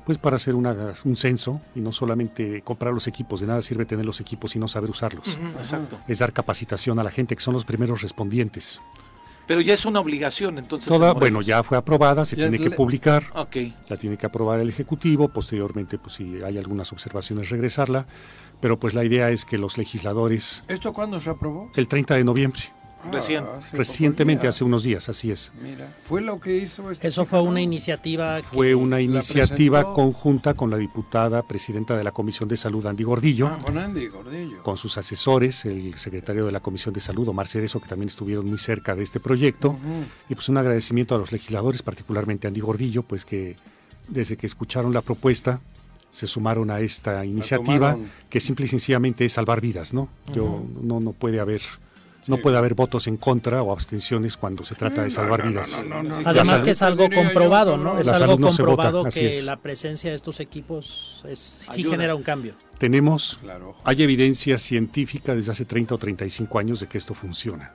[0.06, 4.06] pues para hacer un censo y no solamente comprar los equipos, de nada sirve tener
[4.06, 5.38] los equipos y no saber usarlos.
[5.58, 6.00] exacto.
[6.08, 8.82] Es dar capacitación a la gente, que son los primeros respondientes.
[9.48, 10.88] Pero ya es una obligación, entonces.
[10.88, 13.24] Toda, bueno, ya fue aprobada, se tiene que publicar.
[13.90, 18.06] La tiene que aprobar el Ejecutivo, posteriormente, pues si hay algunas observaciones, regresarla.
[18.62, 20.64] Pero pues la idea es que los legisladores...
[20.68, 21.72] ¿Esto cuándo se aprobó?
[21.76, 22.62] El 30 de noviembre.
[23.10, 23.46] Recién.
[23.72, 25.52] Recientemente, hace unos días, así es.
[25.62, 26.92] Mira, fue lo que hizo.
[26.92, 28.42] Este Eso fue una iniciativa.
[28.52, 33.48] Fue una iniciativa conjunta con la diputada presidenta de la Comisión de Salud, Andy Gordillo.
[33.48, 34.62] Ah, con Andy Gordillo.
[34.64, 38.48] Con sus asesores, el secretario de la Comisión de Salud, Omar Cerezo, que también estuvieron
[38.48, 39.78] muy cerca de este proyecto.
[40.30, 43.56] Y pues un agradecimiento a los legisladores, particularmente a Andy Gordillo, pues que
[44.08, 45.62] desde que escucharon la propuesta,
[46.12, 47.98] se sumaron a esta iniciativa
[48.30, 50.10] que simple y sencillamente es salvar vidas, ¿no?
[50.34, 51.62] Yo no no puede haber
[52.28, 55.84] no puede haber votos en contra o abstenciones cuando se trata de salvar vidas.
[56.26, 58.00] Además que es algo comprobado, ¿no?
[58.00, 62.54] Es algo comprobado que la presencia de estos equipos sí genera un cambio.
[62.78, 63.40] Tenemos,
[63.84, 67.74] hay evidencia científica desde hace 30 o 35 años de que esto funciona.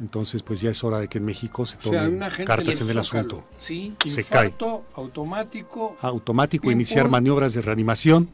[0.00, 3.44] Entonces, pues ya es hora de que en México se tomen cartas en el asunto.
[3.58, 4.54] Sí, se cae.
[4.94, 5.96] automático.
[6.00, 8.30] Automático, iniciar maniobras de reanimación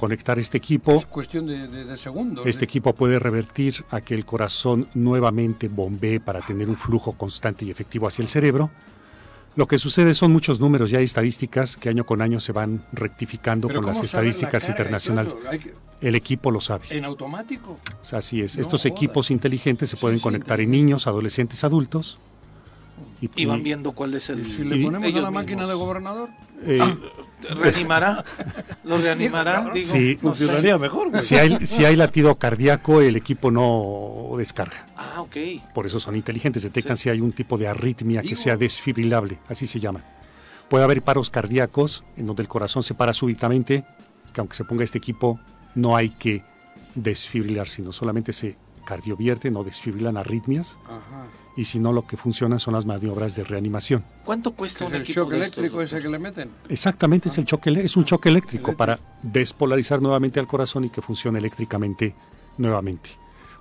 [0.00, 0.96] conectar este equipo.
[0.96, 2.46] Es cuestión de, segundos.
[2.46, 2.68] Este ¿eh?
[2.68, 7.70] equipo puede revertir a que el corazón nuevamente bombee para tener un flujo constante y
[7.70, 8.70] efectivo hacia el cerebro.
[9.56, 12.82] Lo que sucede son muchos números, ya hay estadísticas que año con año se van
[12.92, 15.36] rectificando con las estadísticas internacionales.
[16.00, 16.86] El equipo lo sabe.
[16.88, 17.78] ¿En automático?
[18.10, 18.56] Así es.
[18.56, 22.18] Estos equipos inteligentes se pueden conectar en niños, adolescentes, adultos
[23.20, 24.46] y, van viendo cuál es el.
[24.46, 26.30] si le ponemos a la máquina de gobernador?
[26.64, 26.96] Eh, ah,
[27.54, 28.24] ¿Reanimará?
[28.84, 29.72] ¿Lo reanimará?
[29.76, 31.18] sí, funcionaría mejor.
[31.18, 34.86] Si hay, si hay latido cardíaco, el equipo no descarga.
[34.96, 35.36] Ah, ok.
[35.74, 39.66] Por eso son inteligentes, detectan si hay un tipo de arritmia que sea desfibrilable, así
[39.66, 40.02] se llama.
[40.68, 43.84] Puede haber paros cardíacos en donde el corazón se para súbitamente,
[44.32, 45.40] que aunque se ponga este equipo,
[45.74, 46.44] no hay que
[46.94, 50.78] desfibrilar, sino solamente se cardiovierte, no desfibrilan arritmias.
[51.56, 54.04] Y si no, lo que funciona son las maniobras de reanimación.
[54.24, 56.50] ¿Cuánto cuesta un el choque eléctrico ese que le meten?
[56.68, 61.02] Exactamente, es el choque, es un choque eléctrico, para despolarizar nuevamente al corazón y que
[61.02, 62.14] funcione eléctricamente
[62.56, 63.10] nuevamente.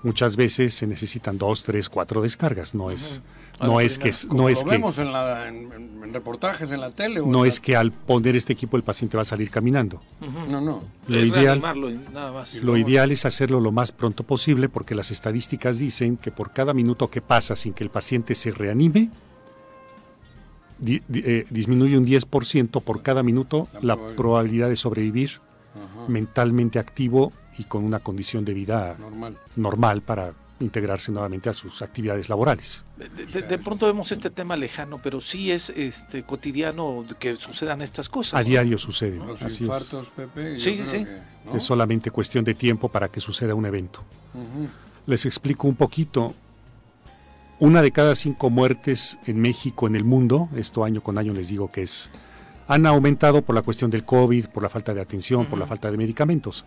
[0.03, 2.73] Muchas veces se necesitan dos, tres, cuatro descargas.
[2.73, 3.21] No es,
[3.61, 7.21] no es que, no es lo vemos en, en, reportajes en la tele.
[7.25, 10.01] no es que al poner este equipo el paciente va a salir caminando.
[10.49, 10.81] No, no.
[11.07, 11.61] Lo ideal,
[12.61, 16.73] lo ideal es hacerlo lo más pronto posible porque las estadísticas dicen que por cada
[16.73, 19.09] minuto que pasa sin que el paciente se reanime,
[20.85, 25.41] eh, disminuye un 10% por cada minuto la, probabilidad de sobrevivir
[26.07, 31.81] mentalmente activo y con una condición de vida normal, normal para integrarse nuevamente a sus
[31.81, 32.83] actividades laborales.
[32.97, 38.39] De, pronto vemos este tema lejano, pero sí es este cotidiano que sucedan estas cosas.
[38.39, 39.17] A diario sucede.
[39.17, 40.59] Los infartos, Pepe.
[40.59, 41.05] Sí, sí.
[41.53, 44.03] Es solamente cuestión de tiempo para que suceda un evento.
[45.05, 46.35] Les explico un poquito.
[47.61, 51.49] Una de cada cinco muertes en México, en el mundo, esto año con año les
[51.49, 52.09] digo que es,
[52.69, 55.91] han aumentado por la cuestión del COVID, por la falta de atención, por la falta
[55.91, 56.63] de medicamentos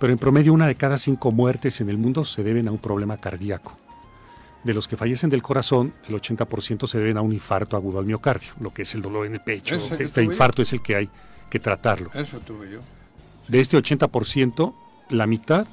[0.00, 2.78] pero en promedio una de cada cinco muertes en el mundo se deben a un
[2.78, 3.76] problema cardíaco.
[4.64, 8.06] De los que fallecen del corazón, el 80% se deben a un infarto agudo al
[8.06, 9.76] miocardio, lo que es el dolor en el pecho.
[9.76, 11.10] Este infarto es el que hay
[11.50, 12.10] que tratarlo.
[12.14, 12.80] Eso tuve yo.
[13.46, 14.74] De este 80%,
[15.10, 15.66] la mitad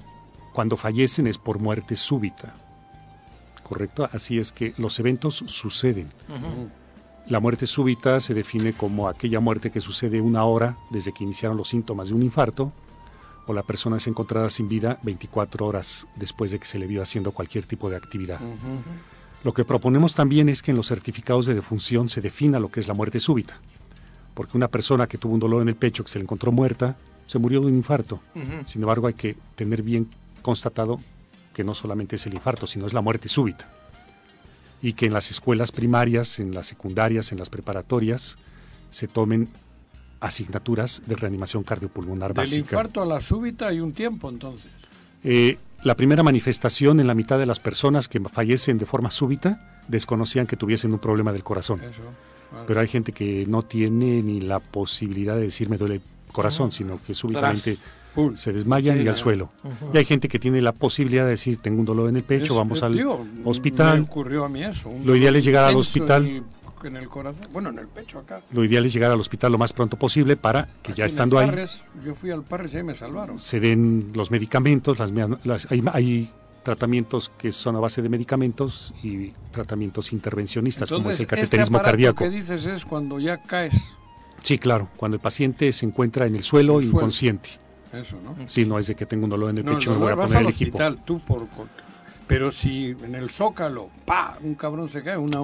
[0.54, 2.54] cuando fallecen es por muerte súbita.
[3.64, 4.10] ¿Correcto?
[4.12, 6.10] Así es que los eventos suceden.
[7.28, 11.58] La muerte súbita se define como aquella muerte que sucede una hora desde que iniciaron
[11.58, 12.74] los síntomas de un infarto
[13.48, 17.02] o la persona es encontrada sin vida 24 horas después de que se le vio
[17.02, 18.40] haciendo cualquier tipo de actividad.
[19.44, 22.80] Lo que proponemos también es que en los certificados de defunción se defina lo que
[22.80, 23.60] es la muerte súbita,
[24.34, 26.98] porque una persona que tuvo un dolor en el pecho, que se le encontró muerta,
[27.26, 28.20] se murió de un infarto.
[28.66, 30.10] Sin embargo, hay que tener bien
[30.42, 31.00] constatado
[31.54, 33.70] que no solamente es el infarto, sino es la muerte súbita.
[34.82, 38.38] Y que en las escuelas primarias, en las secundarias, en las preparatorias,
[38.90, 39.50] se tomen
[40.20, 42.56] asignaturas de reanimación cardiopulmonar básica.
[42.56, 44.72] Del infarto a la súbita hay un tiempo entonces.
[45.24, 49.82] Eh, la primera manifestación en la mitad de las personas que fallecen de forma súbita
[49.88, 51.82] desconocían que tuviesen un problema del corazón.
[52.66, 56.02] Pero hay gente que no tiene ni la posibilidad de decir me duele el
[56.32, 57.78] corazón, sino que súbitamente
[58.34, 59.52] se desmayan y al suelo.
[59.94, 62.56] Y hay gente que tiene la posibilidad de decir tengo un dolor en el pecho,
[62.56, 63.00] vamos al
[63.44, 64.02] hospital.
[64.02, 64.90] ocurrió a mí eso.
[65.04, 66.44] Lo ideal es llegar al hospital
[66.84, 68.42] en el corazón, bueno, en el pecho acá.
[68.52, 71.50] Lo ideal es llegar al hospital lo más pronto posible para que ya estando ahí.
[72.04, 73.40] yo fui al Parres y ahí me salvaron.
[73.40, 74.98] Se den los medicamentos,
[75.44, 76.32] las, hay,
[76.64, 81.86] tratamientos que son a base de medicamentos y tratamientos intervencionistas, como es el cateterismo este
[81.86, 82.26] cardíaco.
[82.26, 83.74] Lo que dices es cuando ya caes.
[84.42, 87.52] Sí, claro, cuando el paciente se encuentra en el suelo inconsciente.
[87.94, 88.36] Eso, ¿no?
[88.50, 90.16] Sí, no es de que tengo un dolor en el pecho y me voy a
[90.18, 90.78] poner el equipo.
[91.06, 91.48] Tú por,
[92.28, 95.40] pero si en el zócalo, pa, un cabrón se cae, una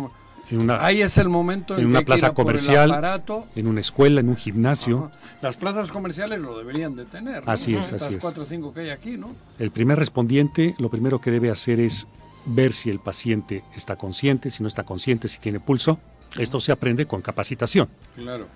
[0.80, 3.24] Ahí es el momento en, una plaza comercial,
[3.56, 5.12] en una escuela, en un gimnasio.
[5.42, 7.44] Las plazas comerciales lo deberían de tener.
[7.46, 8.22] Así es, así es.
[8.22, 9.30] cuatro o cinco que hay aquí, ¿no?
[9.60, 12.08] El primer respondiente, lo primero que debe hacer es
[12.46, 16.00] ver si el paciente está consciente, si no está consciente, si tiene pulso.
[16.38, 17.88] Esto se aprende con capacitación.
[18.16, 18.48] Claro.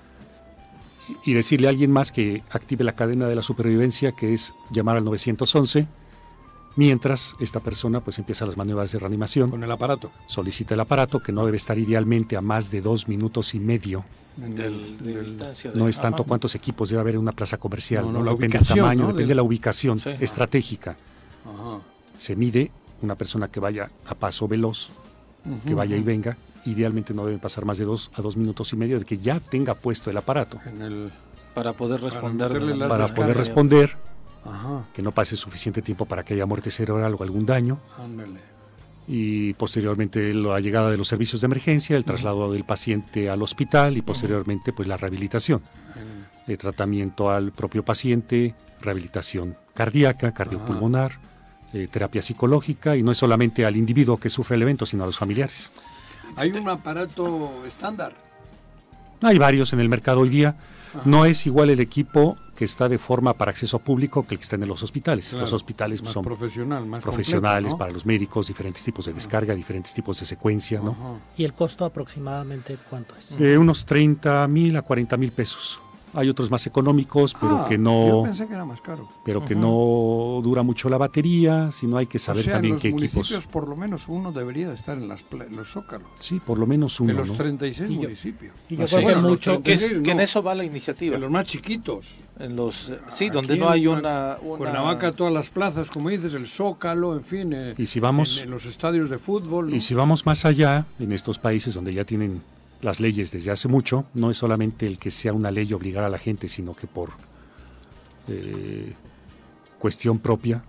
[1.25, 4.97] Y decirle a alguien más que active la cadena de la supervivencia, que es llamar
[4.97, 5.87] al 911
[6.77, 9.49] mientras esta persona pues empieza las maniobras de reanimación.
[9.49, 10.11] Con el aparato.
[10.27, 14.05] Solicita el aparato, que no debe estar idealmente a más de dos minutos y medio.
[15.73, 19.07] no es tanto cuántos equipos debe haber en una plaza comercial, no, depende del tamaño,
[19.07, 20.95] depende de la ubicación estratégica.
[22.15, 24.89] Se mide una persona que vaya a paso veloz,
[25.65, 28.75] que vaya y venga, idealmente no debe pasar más de dos a dos minutos y
[28.75, 30.59] medio de que ya tenga puesto el aparato.
[31.55, 32.87] para poder responder.
[32.87, 33.97] Para, poder responder
[34.93, 37.79] que no pase suficiente tiempo para que haya muerte cerebral o algún daño.
[39.07, 43.97] Y posteriormente la llegada de los servicios de emergencia, el traslado del paciente al hospital
[43.97, 45.61] y posteriormente pues la rehabilitación.
[46.47, 51.19] El tratamiento al propio paciente, rehabilitación cardíaca, cardiopulmonar,
[51.73, 55.05] eh, terapia psicológica y no es solamente al individuo que sufre el evento, sino a
[55.05, 55.71] los familiares.
[56.35, 58.13] ¿Hay un aparato estándar?
[59.21, 60.55] Hay varios en el mercado hoy día.
[61.05, 64.43] No es igual el equipo que está de forma para acceso público que el que
[64.43, 65.31] está en los hospitales.
[65.33, 70.19] los hospitales son profesional, más profesionales para los médicos, diferentes tipos de descarga, diferentes tipos
[70.19, 70.81] de secuencia.
[70.81, 71.19] ¿no?
[71.37, 73.39] ¿Y el costo aproximadamente cuánto es?
[73.39, 75.79] Eh, unos 30 mil a 40 mil pesos.
[76.13, 78.07] Hay otros más económicos, pero ah, que no.
[78.07, 79.07] Yo pensé que era más caro.
[79.25, 83.31] Pero que no dura mucho la batería, sino hay que saber también qué equipos.
[83.51, 86.07] por lo menos uno debería estar en, las, los zócalos.
[86.19, 87.11] Sí, por lo menos uno.
[87.11, 88.53] En los 36 municipios.
[88.69, 89.61] Y yo creo que mucho.
[89.61, 91.15] Que, en eso va la iniciativa.
[91.15, 92.05] En los más chiquitos.
[92.39, 92.91] En los.
[93.13, 94.57] Sí, donde no hay una, una.
[94.57, 97.53] Cuernavaca, todas las plazas, como dices, el zócalo, en fin.
[97.53, 98.41] Eh, y si vamos.
[98.41, 99.73] En, los estadios de fútbol.
[99.73, 102.41] Y si vamos más allá, en estos países donde ya tienen
[102.81, 106.09] las leyes desde hace mucho, no es solamente el que sea una ley obligar a
[106.09, 107.11] la gente, sino que por
[108.27, 108.93] eh,
[109.79, 110.63] cuestión propia,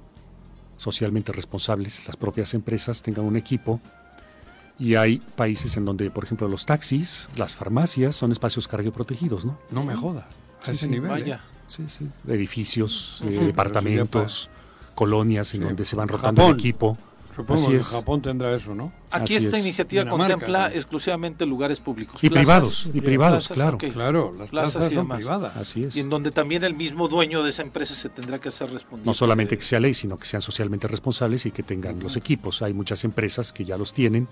[0.77, 3.81] socialmente responsables, las propias empresas tengan un equipo.
[4.79, 9.59] Y hay países en donde, por ejemplo, los taxis, las farmacias son espacios cardioprotegidos, ¿no?
[9.73, 10.29] No me joda,
[10.65, 11.11] a ese nivel.
[11.11, 11.15] ¿eh?
[11.21, 11.41] Vaya.
[11.67, 12.09] Sí, sí.
[12.29, 14.49] Edificios, eh, departamentos,
[14.95, 16.97] colonias en donde se van rotando el equipo.
[17.39, 18.93] Supongo que Japón tendrá eso, ¿no?
[19.11, 22.23] Aquí esta iniciativa contempla exclusivamente lugares públicos.
[22.23, 23.79] Y privados, y privados, claro.
[23.79, 25.57] Claro, las plazas, son privadas.
[25.57, 25.97] Así es.
[25.97, 29.07] Y en donde también el mismo dueño de esa empresa se tendrá que hacer responsable.
[29.07, 32.61] No solamente que sea ley, sino que sean socialmente responsables y que tengan los equipos.
[32.63, 34.27] Hay muchas empresas que ya los tienen.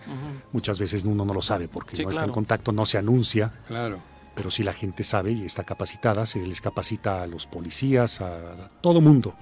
[0.52, 3.52] Muchas veces uno no lo sabe porque no está en contacto, no se anuncia.
[3.68, 3.98] Claro.
[4.34, 8.68] Pero si la gente sabe y está capacitada, se les capacita a los policías, a
[8.82, 9.34] todo mundo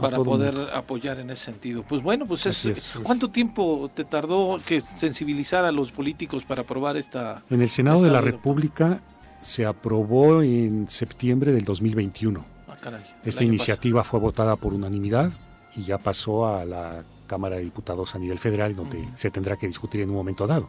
[0.00, 1.82] para poder apoyar en ese sentido.
[1.82, 6.96] Pues bueno, pues es, ¿cuánto tiempo te tardó que sensibilizar a los políticos para aprobar
[6.96, 7.42] esta?
[7.50, 9.00] En el Senado de la República
[9.40, 12.44] se aprobó en septiembre del 2021.
[12.68, 12.76] Ah,
[13.24, 15.32] esta iniciativa fue votada por unanimidad
[15.74, 19.66] y ya pasó a la Cámara de Diputados a nivel federal, donde se tendrá que
[19.66, 20.68] discutir en un momento dado.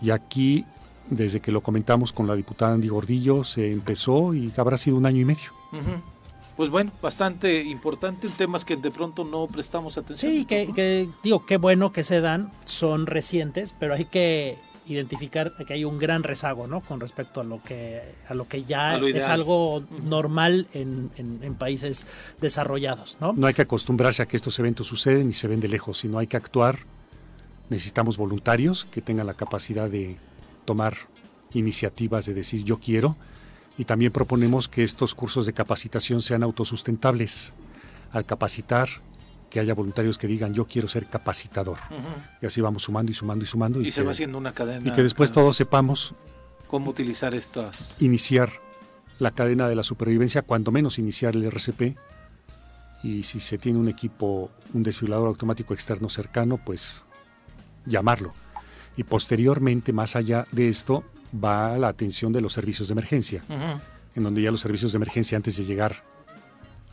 [0.00, 0.64] Y aquí,
[1.08, 5.06] desde que lo comentamos con la diputada Andy Gordillo, se empezó y habrá sido un
[5.06, 5.50] año y medio
[6.58, 10.32] pues bueno, bastante importante, temas que de pronto no prestamos atención.
[10.32, 15.74] Sí, que, digo, qué bueno que se dan, son recientes, pero hay que identificar que
[15.74, 16.80] hay un gran rezago, ¿no?
[16.80, 22.08] Con respecto a lo que a lo que ya es algo normal en, en, países
[22.40, 23.34] desarrollados, ¿no?
[23.34, 26.18] No hay que acostumbrarse a que estos eventos suceden y se ven de lejos, sino
[26.18, 26.80] hay que actuar.
[27.70, 30.16] Necesitamos voluntarios que tengan la capacidad de
[30.64, 30.96] tomar
[31.54, 33.16] iniciativas, de decir yo quiero
[33.78, 37.54] y también proponemos que estos cursos de capacitación sean autosustentables.
[38.10, 38.88] Al capacitar,
[39.48, 41.78] que haya voluntarios que digan yo quiero ser capacitador.
[42.42, 43.80] Y así vamos sumando y sumando y sumando.
[43.80, 44.86] Y, se va haciendo una cadena.
[44.86, 46.14] Y que después todos sepamos
[46.66, 47.94] cómo utilizar estas.
[48.00, 48.50] Iniciar
[49.20, 51.96] la cadena de la supervivencia, cuando menos iniciar el RCP.
[53.04, 57.04] Y si se tiene un equipo, un desfibrilador automático externo cercano, pues
[57.86, 58.34] llamarlo.
[58.96, 63.42] Y posteriormente, más allá de esto, va la atención de los servicios de emergencia,
[64.14, 66.02] en donde ya los servicios de emergencia antes de llegar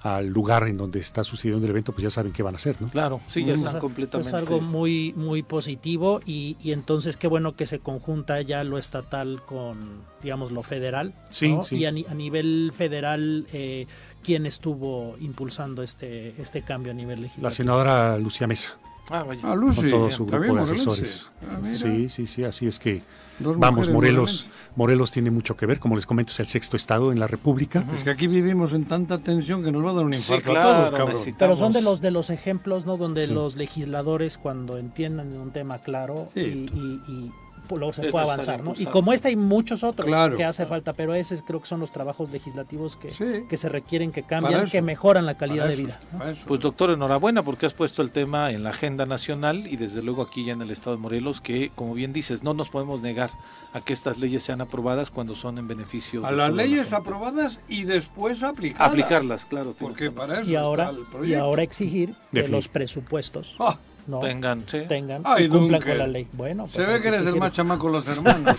[0.06, 2.80] al lugar en donde está sucediendo el evento, pues ya saben qué van a hacer,
[2.80, 2.90] ¿no?
[2.90, 4.30] Claro, sí, ya están completamente.
[4.30, 8.78] Es algo muy, muy positivo y, y, entonces qué bueno que se conjunta ya lo
[8.78, 11.16] estatal con, digamos, lo federal.
[11.32, 11.78] Sí, sí.
[11.78, 13.88] Y a, nivel federal, eh,
[14.22, 17.48] ¿quién estuvo impulsando este, este cambio a nivel legislativo?
[17.48, 18.78] La senadora Lucía Mesa.
[19.10, 19.42] Ah, vaya.
[19.44, 21.32] Ah, Lucy, con todo su grupo de asesores.
[21.50, 23.02] Ah, sí, sí, sí, así es que
[23.40, 24.46] Vamos, Morelos.
[24.76, 27.86] Morelos tiene mucho que ver, como les comento, es el sexto estado en la República.
[27.96, 30.92] Es que aquí vivimos en tanta tensión que nos va a dar un infarto a
[30.92, 32.98] todos, Pero son de los de los ejemplos, ¿no?
[32.98, 37.32] Donde los legisladores cuando entiendan un tema claro y,
[37.70, 38.74] luego se puede avanzar, ¿no?
[38.78, 41.92] Y como este hay muchos otros que hace falta, pero esos creo que son los
[41.92, 46.00] trabajos legislativos que, que se requieren, que cambian, que mejoran la calidad de vida.
[46.48, 50.22] Pues doctor, enhorabuena porque has puesto el tema en la agenda nacional y desde luego
[50.22, 53.32] aquí ya en el estado de Morelos que, como bien dices, no nos podemos negar
[53.74, 57.84] a que estas leyes sean aprobadas cuando son en beneficio a las leyes aprobadas y
[57.84, 58.90] después aplicarlas.
[58.90, 59.76] Aplicarlas, claro.
[59.78, 60.94] Porque para eso y ahora,
[61.24, 63.78] Y ahora exigir que los presupuestos ah
[64.08, 66.28] no, tengan, tengan y cumplan con la ley.
[66.34, 68.56] Bueno, se pues ve que eres el más chamaco los hermanos.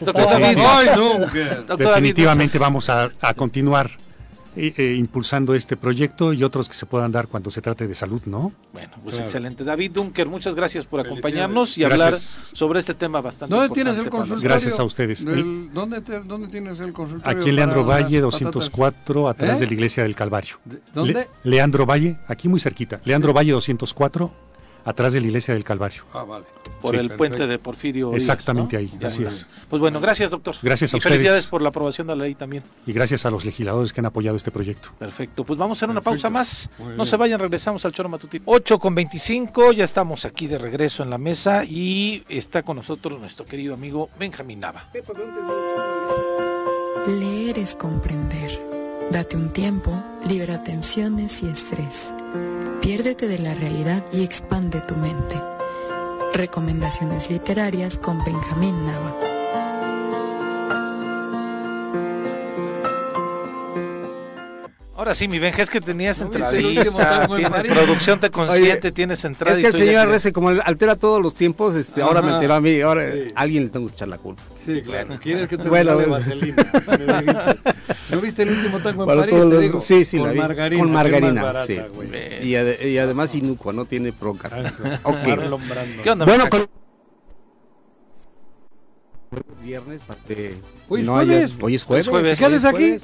[1.78, 3.90] Definitivamente vamos a, a continuar
[4.54, 8.22] eh, impulsando este proyecto y otros que se puedan dar cuando se trate de salud,
[8.26, 8.52] ¿no?
[8.72, 9.64] Bueno, pues excelente.
[9.64, 14.10] David Dunker, muchas gracias por acompañarnos y hablar sobre este tema bastante ¿Dónde tienes el
[14.10, 14.48] consultorio?
[14.48, 15.24] Gracias a ustedes.
[15.24, 16.00] ¿dónde,
[16.50, 17.38] tienes el consultorio?
[17.38, 19.60] Aquí en Leandro Valle 204, atrás ¿Eh?
[19.60, 20.56] de la iglesia del Calvario.
[20.94, 21.28] ¿Dónde?
[21.44, 23.00] Leandro Valle, aquí muy cerquita.
[23.04, 24.32] Leandro Valle 204,
[24.84, 26.04] atrás de la iglesia del Calvario.
[26.12, 26.46] Ah, vale.
[26.80, 28.14] Por el puente de Porfirio.
[28.14, 29.48] Exactamente ahí, así es.
[29.68, 30.56] Pues bueno, gracias doctor.
[30.62, 31.16] Gracias a y ustedes.
[31.16, 32.62] Felicidades por la aprobación de la ley también.
[32.86, 34.90] Y gracias a los legisladores que han apoyado este proyecto.
[34.98, 36.70] Perfecto, pues vamos a hacer una pausa más.
[36.96, 38.44] No se vayan, regresamos al Choro Matutino.
[38.46, 43.20] 8 con 25, ya estamos aquí de regreso en la mesa y está con nosotros
[43.20, 44.88] nuestro querido amigo Benjamín Nava.
[47.06, 48.60] Leer es comprender.
[49.10, 49.92] Date un tiempo,
[50.26, 52.12] libera tensiones y estrés.
[52.82, 55.36] Piérdete de la realidad y expande tu mente.
[56.34, 59.31] Recomendaciones literarias con Benjamín Nava.
[65.02, 69.56] Ahora sí, mi Benja, es que tenías entradita, tiene, producción te consiente, tienes entrada.
[69.56, 72.60] Es que el señor Rece, como altera todos los tiempos, este, ahora me enteró a
[72.60, 74.44] mí, ahora alguien le tengo que echar la culpa.
[74.54, 75.18] Sí, claro.
[75.20, 76.54] ¿Quieres que te bueno, vaselina?
[78.10, 79.34] ¿No viste el último tango en París?
[79.34, 79.80] Te digo?
[79.80, 80.38] Sí, sí, con la vi.
[80.38, 81.80] Margarina, con margarina, sí.
[82.40, 84.52] Y, y, además inúcuo, no tiene broncas.
[85.02, 85.36] okay.
[86.04, 86.26] ¿Qué onda?
[86.26, 86.64] Bueno, con
[89.64, 90.54] viernes, parte.
[90.88, 91.54] Hoy, no jueves.
[91.60, 92.38] hoy es jueves.
[92.38, 92.98] ¿Qué haces aquí?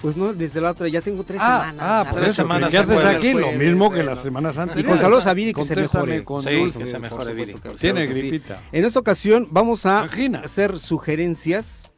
[0.00, 1.80] Pues no, desde la otra, ya tengo tres ah, semanas.
[1.80, 2.70] Ah, por tres semanas.
[2.70, 3.34] ¿Qué haces aquí?
[3.34, 4.84] Lo mismo que las semanas anteriores.
[4.84, 6.24] Y con saludos a Viri que se mejore.
[6.24, 7.54] Con sí, que se mejore Viri.
[7.78, 8.62] Tiene gripita.
[8.72, 10.06] En esta ocasión vamos a
[10.42, 11.88] hacer sugerencias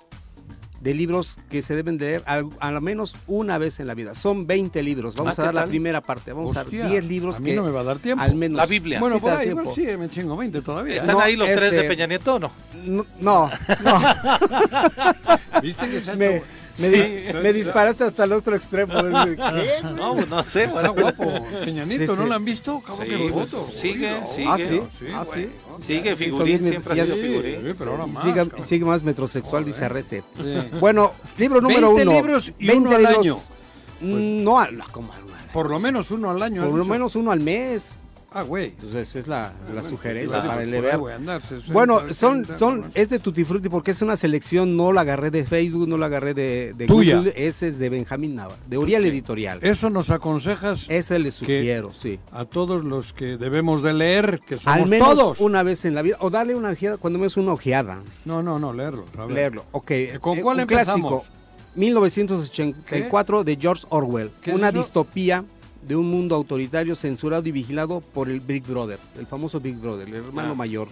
[0.80, 4.16] de libros que se deben leer al, menos una vez en la vida.
[4.16, 5.14] Son 20 libros.
[5.14, 6.32] Vamos ah, a dar la primera parte.
[6.32, 8.22] Vamos a dar 10 libros a mí no me va a dar tiempo.
[8.22, 8.57] Al menos.
[8.57, 8.98] La Biblia.
[8.98, 10.96] Bueno, sí, ahí, sí, me chingo 20 todavía.
[10.96, 12.53] ¿Están ahí los tres de Peña Nieto o no?
[12.84, 13.48] No, no.
[15.62, 16.42] ¿Viste que se me,
[16.78, 18.94] me, disparaste hasta el otro extremo.
[18.94, 19.82] ¿Qué?
[19.94, 20.64] No, pues no sé.
[20.64, 21.32] Está guapo.
[21.64, 22.82] Peñanito, ¿no lo han visto?
[23.02, 24.48] Sí, pues, sigue, sigue.
[24.48, 24.80] Ah, sí.
[25.14, 25.48] Ah, sí.
[25.86, 27.74] Sigue figurín, siempre ha sido figurín.
[27.78, 28.24] pero ahora más.
[28.24, 30.22] Sigue, sigue más metrosexual, dice Arrece.
[30.80, 33.38] Bueno, libro número 20 libros y 20 uno al año.
[34.00, 35.12] Mm, no, como
[35.52, 36.64] Por lo menos uno al año.
[36.64, 37.96] Por lo menos uno al mes.
[38.35, 38.66] Ah, güey.
[38.66, 40.99] Entonces es la, la sugerencia para leer.
[41.68, 45.45] Bueno, son, son, es de Tutti Frutti porque es una selección, no la agarré de
[45.45, 49.59] Facebook, no la agarré de, de Google, ese es de Benjamín Nava, de Uriel Editorial.
[49.62, 50.87] Eso nos aconsejas.
[50.89, 52.18] Ese le sugiero, sí.
[52.33, 55.41] A todos los que debemos de leer, que somos Al menos todos.
[55.41, 58.01] una vez en la vida, o darle una ojeada, cuando me es una ojeada.
[58.24, 59.05] No, no, no, leerlo.
[59.28, 59.93] Leerlo, ok.
[60.20, 61.24] ¿Con eh, cuál un clásico,
[61.74, 65.45] 1984 de George Orwell, una distopía
[65.83, 70.09] de un mundo autoritario censurado y vigilado por el Big Brother, el famoso Big Brother,
[70.09, 70.89] el hermano mayor.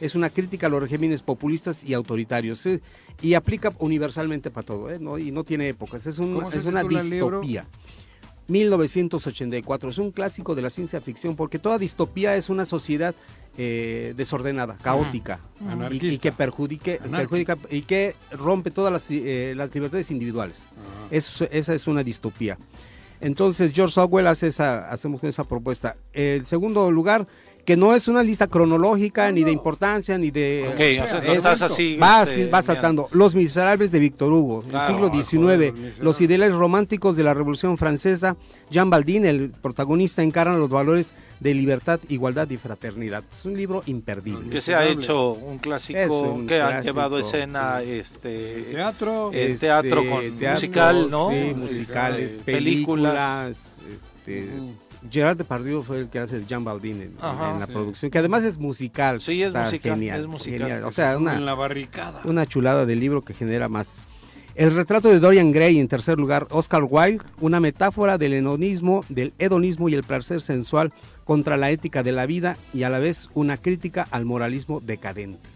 [0.00, 2.80] Es una crítica a los regímenes populistas y autoritarios eh,
[3.20, 4.98] y aplica universalmente para todo, ¿eh?
[5.00, 5.18] ¿no?
[5.18, 7.66] y no tiene épocas, es, un, es una distopía.
[8.46, 13.14] 1984 es un clásico de la ciencia ficción porque toda distopía es una sociedad
[13.56, 15.40] eh, desordenada, caótica
[15.90, 19.08] y, que perjudique, perjudica y que rompe todas las,
[19.56, 20.68] las libertades individuales.
[21.10, 22.58] esa es una distopía.
[23.20, 25.96] Entonces George Orwell hace esa, hacemos esa propuesta.
[26.12, 27.26] El segundo lugar,
[27.64, 30.66] que no es una lista cronológica, ni de importancia, ni de...
[30.68, 31.96] Ok, o sea, estás así...
[31.96, 33.08] Va, este, va saltando.
[33.12, 38.36] Los Miserables de Víctor Hugo, el siglo XIX, los ideales románticos de la Revolución Francesa,
[38.70, 43.24] Jean Baldin, el protagonista, encarna los valores de libertad, igualdad y fraternidad.
[43.32, 44.50] Es un libro imperdible.
[44.50, 50.38] Que se ha hecho un clásico que ha llevado escena este teatro, eh, teatro con
[50.38, 51.30] musical, ¿no?
[51.30, 53.80] Sí, musicales, este, películas.
[53.88, 54.48] Este,
[55.10, 59.22] Gerard Depardieu fue el que hace Jean Baldin en, la producción, que además es musical.
[59.22, 60.84] Sí, es musical, genial, es musical.
[60.84, 62.20] O sea, una, en la barricada.
[62.24, 63.98] una chulada del libro que genera más
[64.60, 69.32] el retrato de Dorian Gray en tercer lugar, Oscar Wilde, una metáfora del hedonismo, del
[69.38, 70.92] hedonismo y el placer sensual
[71.24, 75.48] contra la ética de la vida y a la vez una crítica al moralismo decadente.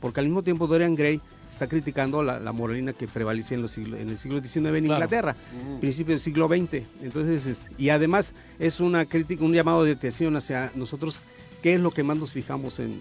[0.00, 4.18] Porque al mismo tiempo Dorian Gray está criticando la, moralina que prevalecía en, en, el
[4.18, 5.36] siglo XIX en Inglaterra,
[5.78, 6.82] principio del siglo XX.
[7.04, 11.20] Entonces, y además es una crítica, un llamado de atención hacia nosotros
[11.62, 13.00] qué es lo que más nos fijamos en,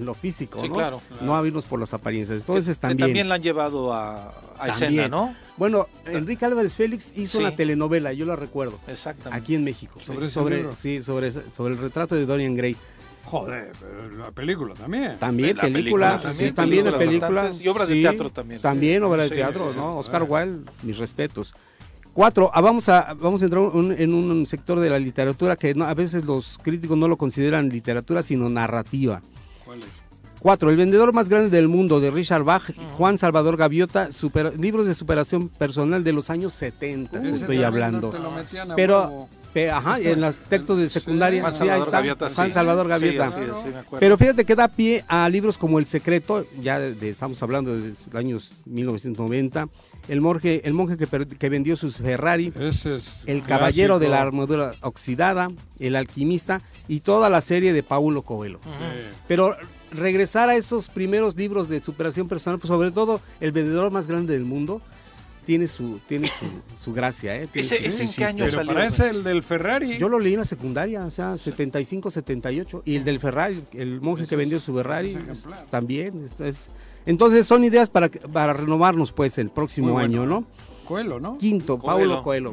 [0.00, 0.74] lo físico, ¿no?
[0.74, 2.38] Claro, No abrirnos por las apariencias.
[2.38, 3.08] Entonces también.
[3.08, 4.32] también la han llevado a,
[4.68, 5.34] escena, ¿no?
[5.56, 8.78] Bueno, Enrique Álvarez Félix hizo una telenovela, yo la recuerdo.
[8.86, 9.42] Exactamente.
[9.42, 10.00] Aquí en México.
[10.00, 12.76] Sobre, sobre, sí, sobre, sobre el retrato de Dorian Gray.
[13.24, 13.72] Joder,
[14.16, 15.18] la película también.
[15.18, 18.60] También película, también, también película, y obras de teatro también.
[18.60, 19.98] También obras de teatro, ¿no?
[19.98, 21.52] Oscar Wilde, mis respetos.
[22.16, 23.62] Cuatro, ah, vamos, a, vamos a entrar
[23.98, 28.22] en un sector de la literatura que a veces los críticos no lo consideran literatura,
[28.22, 29.20] sino narrativa.
[29.66, 29.86] ¿Cuál es?
[30.40, 34.08] Cuatro, El vendedor más grande del mundo de Richard Bach, Juan Salvador Gaviota,
[34.58, 38.10] libros de superación personal de los años 70, estoy hablando.
[38.74, 39.28] Pero,
[39.70, 43.32] ajá, en los textos de secundaria, Juan Salvador Gaviota, Juan Salvador Gaviota.
[43.98, 48.14] Pero fíjate que da pie a libros como El Secreto, ya estamos hablando de los
[48.14, 49.68] años 1990,
[50.08, 52.52] el monje, el monje que, vendió sus Ferrari,
[53.26, 58.60] el caballero de la armadura oxidada, el alquimista y toda la serie de Paulo Coelho.
[59.26, 59.56] Pero
[59.90, 64.34] regresar a esos primeros libros de superación personal, pues sobre todo el vendedor más grande
[64.34, 64.80] del mundo,
[65.46, 66.28] tiene su tiene
[66.76, 67.48] su, gracia, ¿eh?
[67.54, 69.96] ¿Ese, en qué año Pero parece el del Ferrari.
[69.96, 72.82] Yo lo leí en la secundaria, o sea, 75, 78.
[72.84, 75.16] Y el del Ferrari, el monje que vendió su Ferrari,
[75.70, 76.28] también.
[76.40, 76.68] es,
[77.06, 80.44] entonces son ideas para, para renovarnos pues el próximo año, ¿no?
[80.84, 81.38] Coelho, ¿no?
[81.38, 82.52] Quinto, Paulo Coelho.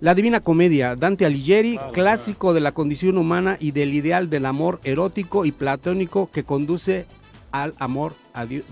[0.00, 4.80] La Divina Comedia, Dante Alighieri, clásico de la condición humana y del ideal del amor
[4.84, 7.06] erótico y platónico que conduce
[7.50, 8.64] al amor a Dios,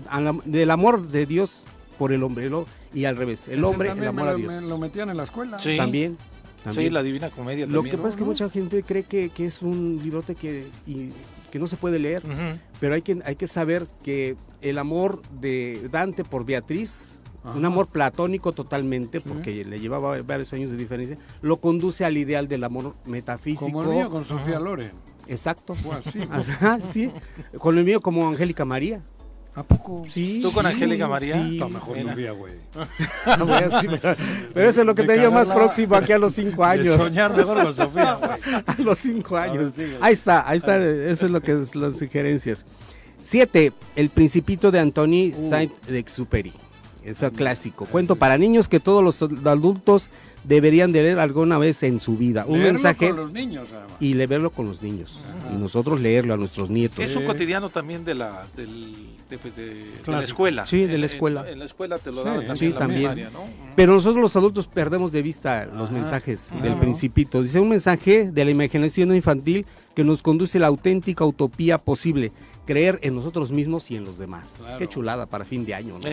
[0.45, 1.65] del amor de Dios
[1.97, 2.49] por el hombre
[2.93, 4.63] y al revés, el hombre el amor a Dios.
[4.63, 5.57] lo metían en la escuela.
[5.77, 6.17] También
[6.71, 7.65] Sí, la Divina Comedia.
[7.65, 10.65] Lo que pasa es que mucha gente cree que, es un librote que,
[11.51, 12.23] que no se puede leer,
[12.79, 17.87] pero hay que, hay que saber que el amor de Dante por Beatriz un amor
[17.87, 22.95] platónico totalmente, porque le llevaba varios años de diferencia, lo conduce al ideal del amor
[23.05, 23.65] metafísico.
[23.65, 24.91] Como el mío con Sofía Loren.
[25.27, 25.75] Exacto.
[26.91, 27.11] sí.
[27.57, 29.01] Con el mío como Angélica María.
[29.55, 30.03] ¿A poco?
[30.07, 30.39] Sí.
[30.41, 31.35] ¿Tú con Angélica María?
[31.35, 31.59] Sí.
[31.69, 32.53] mejor Sofía, güey.
[34.53, 36.97] pero eso es lo que tenía más próximo aquí a los cinco años.
[36.97, 38.17] soñar mejor con Sofía,
[38.65, 39.73] A los cinco años.
[40.01, 40.77] ahí está, ahí está.
[40.77, 42.65] Eso es lo que es las sugerencias.
[43.21, 45.49] Siete, El Principito de Antoni uh.
[45.49, 46.53] Saint-Exupéry.
[47.05, 47.85] Eso es clásico.
[47.85, 50.09] Cuento para niños que todos los adultos
[50.43, 52.45] deberían de leer alguna vez en su vida.
[52.47, 53.67] Un mensaje con los niños,
[53.99, 55.19] y leerlo con los niños
[55.51, 56.99] y nosotros leerlo a nuestros nietos.
[56.99, 58.67] Es un cotidiano también de la de,
[60.07, 60.65] la escuela.
[60.65, 61.45] Sí, de la escuela.
[61.47, 62.55] En, la escuela te lo también.
[62.55, 63.27] Sí, también.
[63.75, 67.41] Pero nosotros los adultos perdemos de vista los mensajes del principito.
[67.41, 69.65] Dice un mensaje de la imaginación infantil
[69.95, 72.31] que nos conduce a la auténtica utopía posible
[72.65, 74.63] creer en nosotros mismos y en los demás.
[74.77, 76.07] Qué chulada para fin de año, ¿no?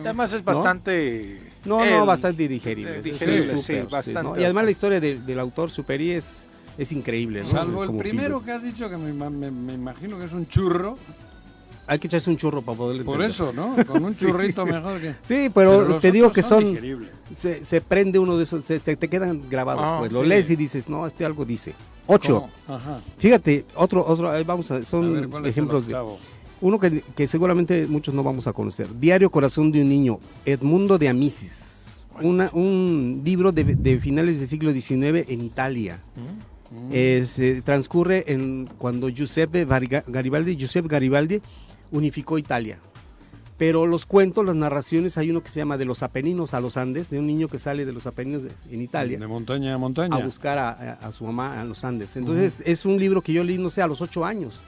[0.00, 1.40] además es bastante...
[1.64, 3.02] No, no, bastante digerible.
[3.02, 3.54] digerible
[3.90, 6.46] bastante, Y además la historia del autor Superi es,
[6.76, 7.42] es increíble.
[7.42, 7.50] ¿no?
[7.50, 9.10] Salvo el primero que has dicho, que me,
[9.74, 10.96] imagino que es un churro.
[11.88, 13.74] Hay que echarse un churro para poder Por eso, ¿no?
[13.86, 15.14] Con un churrito mejor que...
[15.22, 16.78] Sí, pero, te digo que son...
[17.34, 19.82] se, se, prende uno de esos, se, te quedan grabados.
[19.82, 21.72] Ah, pues lo lees y dices, no, este algo dice.
[22.06, 22.50] Ocho.
[23.16, 25.96] Fíjate, otro, otro, vamos a, son ejemplos de...
[26.60, 28.86] Uno que, seguramente muchos no vamos a conocer.
[28.98, 32.06] Diario Corazón de un Niño, Edmundo de Amicis.
[32.20, 36.00] Una, un libro de, finales del siglo XIX en Italia.
[36.70, 37.24] Mm.
[37.24, 41.40] se transcurre en cuando Giuseppe Garibaldi, Giuseppe Garibaldi
[41.90, 42.78] unificó Italia.
[43.58, 46.76] Pero los cuentos, las narraciones, hay uno que se llama De los Apeninos a los
[46.76, 49.18] Andes, de un niño que sale de los Apeninos en Italia.
[49.18, 50.14] De montaña a montaña.
[50.14, 52.16] A buscar a, su mamá a los Andes.
[52.16, 54.60] Entonces es un libro que yo leí, no sé, a los ocho años.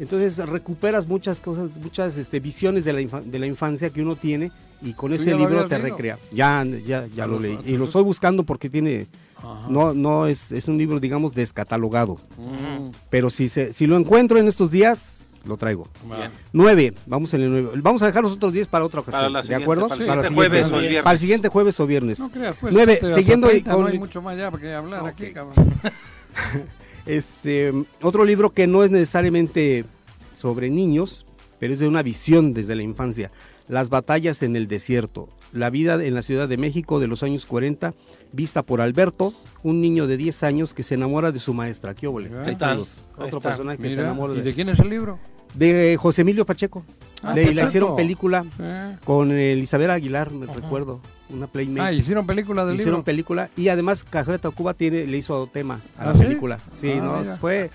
[0.00, 4.50] Entonces recuperas muchas cosas, muchas este, visiones de la, de la infancia que uno tiene
[4.82, 6.18] y con ese libro te recrea.
[6.32, 7.56] Ya, ya, ya lo leí.
[7.64, 9.06] Y lo estoy buscando porque tiene...
[9.68, 12.18] No, no es, es un libro, digamos, descatalogado.
[13.10, 15.88] Pero si, se, si lo encuentro en estos días, lo traigo.
[16.52, 17.70] Nueve, vamos en el nueve.
[17.82, 19.32] Vamos a dejar los otros diez para otra ocasión.
[19.46, 19.88] ¿De acuerdo?
[19.88, 21.02] Para el siguiente, jueves o viernes.
[21.02, 22.18] Para el siguiente jueves o viernes.
[22.18, 23.82] No creas, pues, nueve, siguiendo con...
[23.82, 25.54] No hay mucho más ya porque hablar aquí, cabrón.
[27.06, 27.72] este,
[28.02, 29.84] otro libro que no es necesariamente
[30.36, 31.26] sobre niños,
[31.58, 33.30] pero es de una visión desde la infancia.
[33.68, 35.28] Las batallas en el desierto.
[35.52, 37.94] La vida en la Ciudad de México de los años 40,
[38.32, 39.32] vista por Alberto,
[39.62, 41.94] un niño de 10 años que se enamora de su maestra.
[41.94, 42.30] ¿Qué óvole?
[42.44, 42.76] Ahí está.
[43.16, 44.40] Otro personaje que se enamora de...
[44.40, 45.18] ¿Y de quién es el libro?
[45.54, 46.84] De José Emilio Pacheco.
[47.22, 48.44] Ah, le, hicieron película
[49.04, 51.00] con Elizabeth Aguilar, me recuerdo,
[51.30, 51.80] una playmate.
[51.80, 56.06] Ah, hicieron película del hicieron película y además Café Tacuba tiene le hizo tema a
[56.06, 56.58] la ¿Ah, película.
[56.74, 57.70] Sí, ah, no, fue,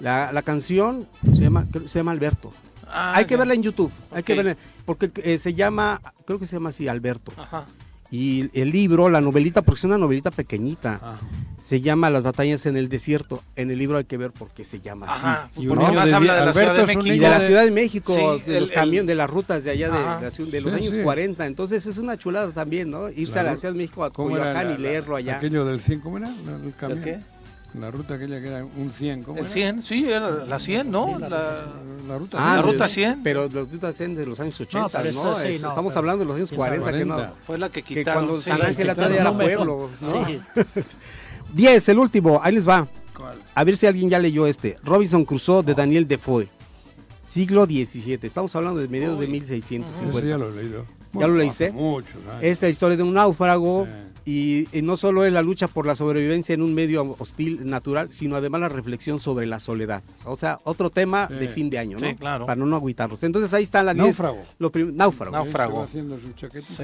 [0.00, 2.52] la, la, canción se llama se llama Alberto.
[2.90, 6.56] hay que verla en YouTube, hay que verla porque eh, se llama, creo que se
[6.56, 7.32] llama así Alberto.
[7.36, 7.66] Ajá.
[8.10, 11.18] Y el libro, la novelita, porque es una novelita pequeñita,
[11.62, 13.42] se llama Las batallas en el desierto.
[13.54, 15.62] En el libro hay que ver por qué se llama así.
[15.62, 17.06] Y más habla de la Ciudad de México.
[17.06, 20.44] Y de la Ciudad de México, de los camiones, de las rutas de allá de,
[20.46, 21.46] de, los años 40.
[21.46, 23.10] Entonces es una chulada también, ¿no?
[23.10, 25.36] Irse a la Ciudad de México, a Coyoacán y leerlo allá.
[25.36, 26.28] Aquello del 100, ¿cómo era?
[26.30, 27.02] El camión.
[27.02, 27.18] ¿Qué?
[27.74, 31.18] La ruta aquella que era un 100, ¿cómo El 100, sí, era la 100, ¿no?
[31.18, 31.66] la,
[32.08, 33.22] la, ruta, ah, la ruta 100.
[33.22, 35.24] Pero los rutas 100 de los años 80, ¿no?
[35.24, 35.34] ¿no?
[35.36, 37.34] Sí, Estamos hablando de los años 40, que no.
[37.46, 38.04] Fue la que quitaron.
[38.04, 40.26] Que cuando San Ángel todavía era pueblo, ¿no?
[40.26, 40.40] Sí.
[41.52, 42.88] 10, el último, ahí les va.
[43.14, 43.36] ¿Cuál?
[43.54, 44.78] A ver si alguien ya leyó este.
[44.82, 46.48] Robinson Crusoe de Daniel Defoe.
[47.28, 48.18] Siglo XVII.
[48.22, 50.26] Estamos hablando de mediados de 1650.
[50.26, 50.86] ya lo he leído.
[51.12, 51.70] ¿Ya lo leíste?
[51.70, 52.14] Mucho.
[52.40, 53.86] Esta historia de un náufrago.
[54.30, 58.36] Y, no solo es la lucha por la sobrevivencia en un medio hostil natural, sino
[58.36, 60.02] además la reflexión sobre la soledad.
[60.26, 62.06] O sea, otro tema de fin de año, ¿no?
[62.06, 62.44] Sí, claro.
[62.44, 63.22] Para no agüitarlos.
[63.22, 64.42] Entonces ahí está la Náufrago.
[64.58, 65.32] Lo náufrago.
[65.32, 65.82] Náufrago.
[65.82, 66.76] haciendo sus chaquetas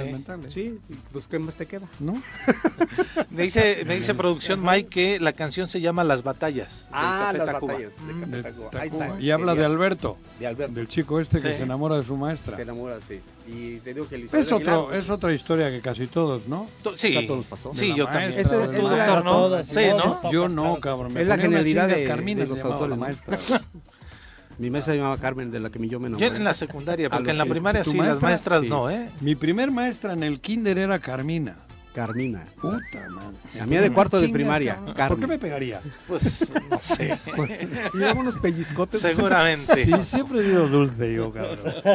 [0.48, 0.78] sí.
[0.88, 1.86] sí, pues ¿qué más te queda?
[2.00, 2.14] ¿No?
[3.30, 6.88] me dice, me dice producción Mike que la canción se llama Las Batallas.
[6.92, 7.98] Ah, Las Batallas.
[8.26, 9.20] De ahí está.
[9.20, 10.16] Y habla de Alberto.
[10.40, 10.72] De Alberto.
[10.72, 12.56] Del chico este que se enamora de su maestra.
[12.56, 13.20] Se enamora, sí.
[13.46, 16.66] Y te digo que es, otro, es otra historia que casi todos, ¿no?
[16.96, 17.74] Sí, todos pasó.
[17.74, 18.30] Sí, yo también.
[18.38, 19.64] Eso, es doctor, ¿no?
[19.64, 20.32] Sí, ¿no?
[20.32, 21.16] Yo no, cabrón.
[21.16, 22.98] es la genialidad de, de, los autores.
[22.98, 23.38] Maestra.
[24.58, 26.30] Mi maestra se llamaba Carmen, de la que yo me enamoré.
[26.30, 29.08] Yo en la secundaria, porque en la primaria sí, las maestras no, ¿eh?
[29.20, 31.56] Mi primer maestra en el kinder era Carmina.
[31.94, 32.44] Carmina.
[32.60, 33.36] Puta madre.
[33.56, 34.80] La mía de cuarto de primaria.
[35.08, 35.80] ¿Por qué me pegaría?
[36.08, 37.16] Pues no sé.
[37.94, 39.00] y unos pellizcotes.
[39.00, 39.84] Seguramente.
[39.84, 41.58] Sí, siempre he sido dulce yo, cabrón.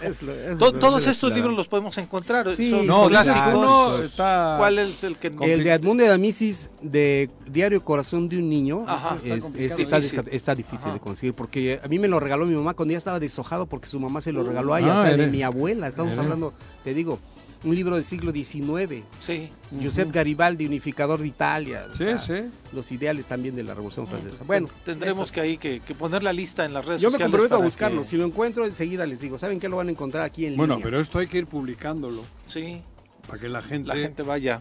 [0.00, 2.54] Es lo, es lo, todos estos libros los podemos encontrar.
[2.54, 4.04] Sí, Son no, clásicos.
[4.04, 4.56] Está...
[4.58, 8.84] ¿Cuál es el que El de Edmundo de Amisis de Diario Corazón de un Niño
[8.86, 10.94] Ajá, es, está, es, está, está, difícil Ajá.
[10.94, 13.86] de conseguir porque a mí me lo regaló mi mamá cuando ya estaba deshojado porque
[13.86, 15.88] su mamá se lo regaló a ella, ah, o sea, de mi abuela.
[15.88, 16.52] Estamos hablando,
[16.84, 17.18] te digo,
[17.64, 19.02] un libro del siglo XIX.
[19.20, 19.50] Sí.
[19.82, 21.86] Josep Garibaldi, unificador de Italia.
[21.96, 22.50] Sí, sí.
[22.72, 24.44] Los ideales también de la Revolución Francesa.
[24.46, 27.20] Bueno, tendremos que ahí que, que, poner la lista en las redes yo sociales.
[27.20, 28.04] Yo me comprometo a buscarlo.
[28.04, 29.38] Si lo encuentro, enseguida les digo.
[29.38, 30.84] ¿Saben qué lo van a encontrar aquí en bueno, línea?
[30.84, 32.22] Bueno, pero esto hay que ir publicándolo.
[32.46, 32.82] Sí
[33.26, 34.60] para que la gente, la gente vaya.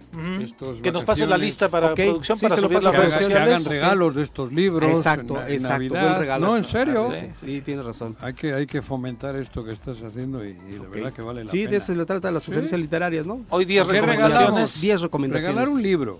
[0.82, 2.08] Que nos pase la lista para okay.
[2.08, 3.38] producción sí, para subir las redes sociales.
[3.38, 4.90] Que hagan regalos de estos libros.
[4.90, 5.74] Exacto, en, en exacto.
[5.74, 6.02] Navidad.
[6.02, 6.48] Buen regalo.
[6.48, 7.10] No, en serio.
[7.12, 8.16] Sí, sí, tienes razón.
[8.22, 11.02] Hay que, hay que fomentar esto que estás haciendo y, y de okay.
[11.02, 11.70] verdad que vale la sí, pena.
[11.70, 13.42] Sí, de eso se le trata las sugerencias literarias, ¿no?
[13.50, 14.82] Hoy 10 recomendaciones.
[14.82, 15.56] 10 recomendaciones.
[15.56, 16.20] Regalar un libro.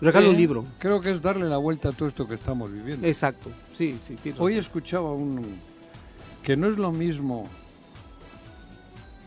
[0.00, 0.64] Regalo un libro.
[0.78, 3.06] Creo que es darle la vuelta a todo esto que estamos viviendo.
[3.06, 4.16] Exacto, sí, sí.
[4.38, 5.58] Hoy escuchaba un
[6.42, 7.48] que no es lo mismo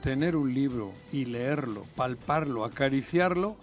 [0.01, 3.55] tener un libro y leerlo, palparlo, acariciarlo,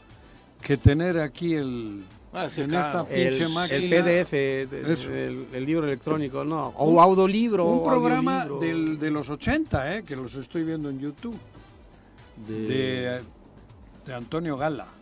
[0.62, 2.86] que tener aquí el ah, sí, en claro.
[2.86, 3.76] esta pinche el, máquina.
[3.76, 6.68] El PDF, el, el, libro electrónico, no.
[6.76, 7.66] O un, audiolibro.
[7.66, 11.36] Un programa del, de los 80, eh, que los estoy viendo en YouTube.
[12.46, 13.20] De, de,
[14.04, 14.95] de Antonio Gala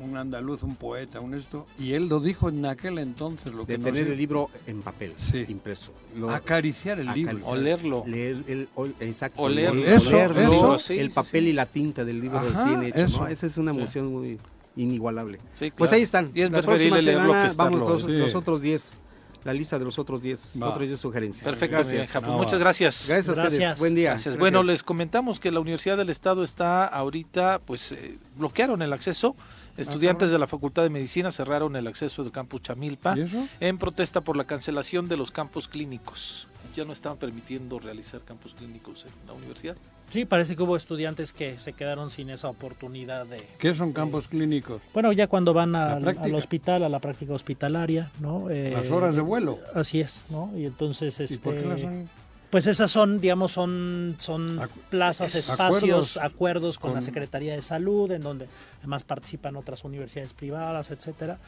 [0.00, 3.52] un andaluz, un poeta, un esto, y él lo dijo en aquel entonces.
[3.52, 5.44] Lo de que tener no el libro en papel, sí.
[5.48, 5.92] impreso.
[6.16, 7.48] Lo, acariciar el acariciar, libro.
[7.48, 8.04] Olerlo.
[8.06, 9.42] Leer el, o, exacto.
[9.42, 9.86] Olerlo.
[9.86, 11.50] Eso, olerlo, eso, el papel sí.
[11.50, 12.98] y la tinta del libro Ajá, recién hecho.
[12.98, 13.20] eso.
[13.20, 13.28] ¿no?
[13.28, 14.38] Esa es una emoción muy
[14.76, 15.38] inigualable.
[15.58, 15.74] Claro.
[15.76, 16.30] Pues ahí están.
[16.34, 18.98] Y es la próxima semana que vamos los, los otros 10
[19.44, 21.44] la lista de los otros 10 otros 10 sugerencias.
[21.44, 22.22] Perfecto, gracias.
[22.22, 23.04] No, Muchas gracias.
[23.06, 23.58] Gracias a ustedes.
[23.58, 23.78] Gracias.
[23.78, 24.10] Buen día.
[24.10, 24.38] Gracias.
[24.38, 29.36] Bueno, les comentamos que la Universidad del Estado está ahorita, pues eh, bloquearon el acceso.
[29.76, 33.16] Estudiantes de la Facultad de Medicina cerraron el acceso del campus Chamilpa
[33.60, 36.46] en protesta por la cancelación de los campos clínicos.
[36.76, 39.76] Ya no estaban permitiendo realizar campos clínicos en la universidad.
[40.10, 43.42] Sí, parece que hubo estudiantes que se quedaron sin esa oportunidad de...
[43.58, 44.80] ¿Qué son campos de, clínicos?
[44.92, 48.50] Bueno, ya cuando van a, al hospital, a la práctica hospitalaria, ¿no?
[48.50, 49.58] Eh, las horas de vuelo.
[49.74, 50.52] Así es, ¿no?
[50.56, 51.18] Y entonces...
[51.20, 52.08] Este, ¿Y por qué las son?
[52.54, 57.60] Pues esas son, digamos, son, son plazas, espacios, acuerdos, acuerdos con, con, la Secretaría de
[57.60, 58.46] Salud, en donde
[58.78, 61.38] además participan otras universidades privadas, etcétera.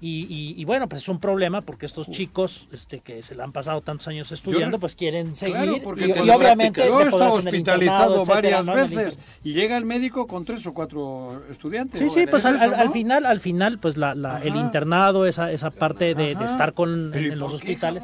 [0.00, 3.44] Y, y, y, bueno, pues es un problema porque estos chicos este, que se le
[3.44, 5.54] han pasado tantos años estudiando, Yo, pues quieren seguir.
[5.54, 9.24] Claro, porque y, y obviamente yo he estado hospitalizado varias etcétera, veces ¿no?
[9.44, 12.00] y llega el médico con tres o cuatro estudiantes.
[12.00, 12.76] Sí, sí, pues al, eso, al, ¿no?
[12.76, 16.72] al, final, al final, pues la, la, el internado, esa, esa parte de, de estar
[16.72, 18.02] con en, en los hospitales.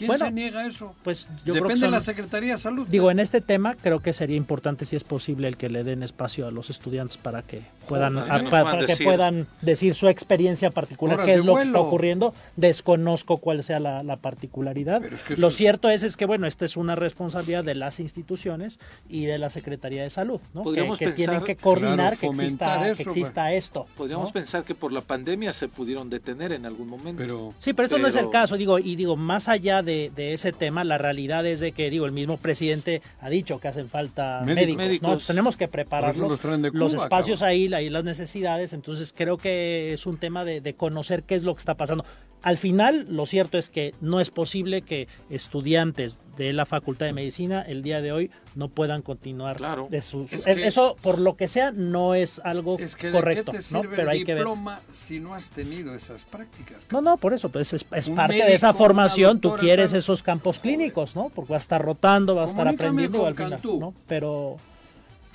[0.00, 0.94] ¿Quién bueno, se niega a eso?
[1.04, 2.86] Pues yo Depende creo que son, de la Secretaría de Salud.
[2.88, 6.02] Digo, en este tema creo que sería importante, si es posible, el que le den
[6.02, 9.06] espacio a los estudiantes para que puedan, Joder, a, para, para que decir.
[9.06, 12.34] puedan decir su experiencia particular, Horas qué es lo que está ocurriendo.
[12.56, 15.04] Desconozco cuál sea la, la particularidad.
[15.04, 18.00] Es que lo eso- cierto es, es que, bueno, esta es una responsabilidad de las
[18.00, 18.78] instituciones
[19.08, 20.60] y de la Secretaría de Salud, ¿no?
[20.62, 23.06] Que, Podríamos que tienen pensar- que coordinar Claro, que exista, que eso, pues.
[23.16, 23.86] exista esto.
[23.96, 24.32] Podríamos ¿no?
[24.32, 27.18] pensar que por la pandemia se pudieron detener en algún momento.
[27.20, 30.32] Pero Sí, pero esto no es el caso, digo, y digo, más allá de, de
[30.32, 33.88] ese tema, la realidad es de que, digo, el mismo presidente ha dicho que hacen
[33.88, 34.76] falta Médicos.
[34.76, 35.18] médicos, ¿no?
[35.18, 36.38] Tenemos que prepararlos,
[36.72, 37.50] los espacios cabrón.
[37.54, 41.42] ahí, ahí las necesidades, entonces creo que es un tema de, de conocer qué es
[41.42, 42.04] lo que está pasando.
[42.42, 47.12] Al final, lo cierto es que no es posible que estudiantes de la Facultad de
[47.12, 49.88] Medicina el día de hoy no puedan continuar Claro.
[49.90, 50.32] de sus...
[50.32, 53.58] Es es- que- eso, por lo que sea, no es algo Es que correcto, ¿de
[53.58, 53.82] qué te ¿no?
[53.82, 54.46] Pero el hay que ver.
[54.90, 56.78] si no has tenido esas prácticas?
[56.90, 61.16] No, no, por eso, pues es, parte de esa formación, tú quieres esos campos clínicos,
[61.16, 61.30] ¿no?
[61.34, 63.60] Porque va a estar rotando, va a estar aprendiendo al final.
[63.62, 63.94] ¿no?
[64.06, 64.56] Pero,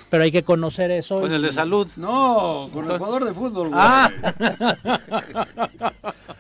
[0.10, 1.20] pero hay que conocer eso.
[1.20, 1.88] Con y- el de salud.
[1.98, 3.70] No, con el jugador de fútbol.
[3.70, 3.80] güey.
[3.82, 4.12] Ah.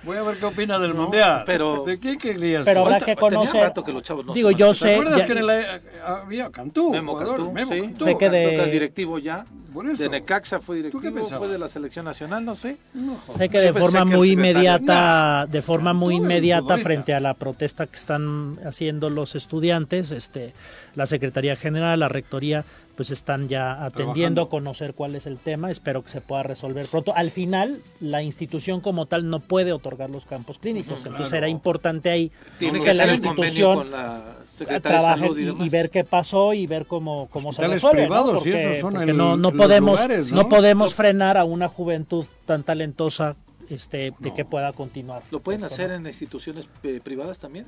[0.04, 1.44] Voy a ver qué opina del mundial.
[1.46, 2.64] pero- ¿De qué querías?
[2.64, 4.74] Pero habrá ¿Cuánto- que tenía conocer- rato que los chavos no Digo, yo van.
[4.74, 6.92] ¿Te sé- acuerdas ya- que en el, había Cantú?
[6.92, 7.36] Memo jugador?
[7.38, 7.82] Cantú, Memo sí.
[7.82, 8.04] Cantú.
[8.04, 9.46] Sé que de- es directivo ya.
[9.74, 10.04] Por eso.
[10.04, 11.40] De Necaxa fue ¿Tú qué directivo, pensabas?
[11.40, 12.78] fue de la selección nacional, no sé.
[12.94, 13.18] No.
[13.30, 17.86] Sé que de forma muy inmediata, de forma muy Cantú, inmediata frente a la protesta
[17.86, 20.54] que están haciendo los estudiantes, este,
[20.96, 22.64] la Secretaría General, la Rectoría,
[22.96, 25.70] pues están ya atendiendo a conocer cuál es el tema.
[25.70, 27.14] Espero que se pueda resolver pronto.
[27.16, 31.30] Al final, la institución como tal no puede otorgar los campos clínicos, entonces claro.
[31.30, 34.36] será importante ahí Tiene que que la institución con la
[34.82, 35.66] trabaje y, y, demás.
[35.66, 38.08] y ver qué pasó y ver cómo, cómo se resuelve, ¿no?
[38.08, 40.44] privados y Porque, no, no podemos lugares, ¿no?
[40.44, 40.50] ¿no?
[40.50, 43.36] podemos frenar a una juventud tan talentosa
[43.70, 45.24] este de que pueda continuar.
[45.32, 45.96] ¿Lo pueden hacer ¿no?
[45.96, 47.66] en instituciones eh, privadas también?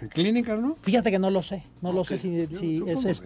[0.00, 0.76] ¿En clínicas no?
[0.82, 3.22] Fíjate que no lo sé, no lo sé si, si es,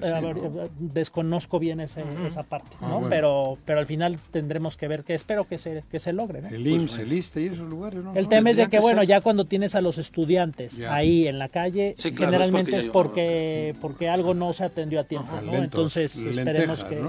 [0.79, 3.09] desconozco bien esa parte, ah, ¿no?
[3.09, 6.67] Pero pero al final tendremos que ver que espero que se que se logre, El
[6.67, 8.15] IMSS, el ISTE y esos lugares, ¿no?
[8.15, 11.49] El tema es de que, bueno, ya cuando tienes a los estudiantes ahí en la
[11.49, 15.55] calle, generalmente es porque porque, algo no se atendió a tiempo, ¿no?
[15.55, 17.01] Entonces esperemos que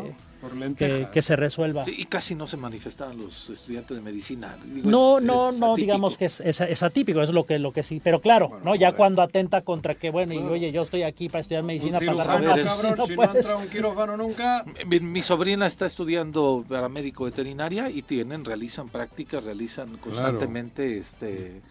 [1.11, 1.83] que, se resuelva.
[1.87, 4.57] y casi no se manifestaban los estudiantes de medicina.
[4.83, 8.01] no, no, no, digamos que es, es, atípico, es lo que, lo que sí.
[8.03, 8.75] Pero claro, ¿no?
[8.75, 12.13] ya cuando atenta contra que, bueno, y oye, yo estoy aquí para estudiar medicina, para
[12.13, 14.65] la cabrón, si no, entra un quirófano nunca.
[14.85, 21.61] Mi, sobrina está estudiando para médico veterinaria y tienen, realizan prácticas, realizan constantemente este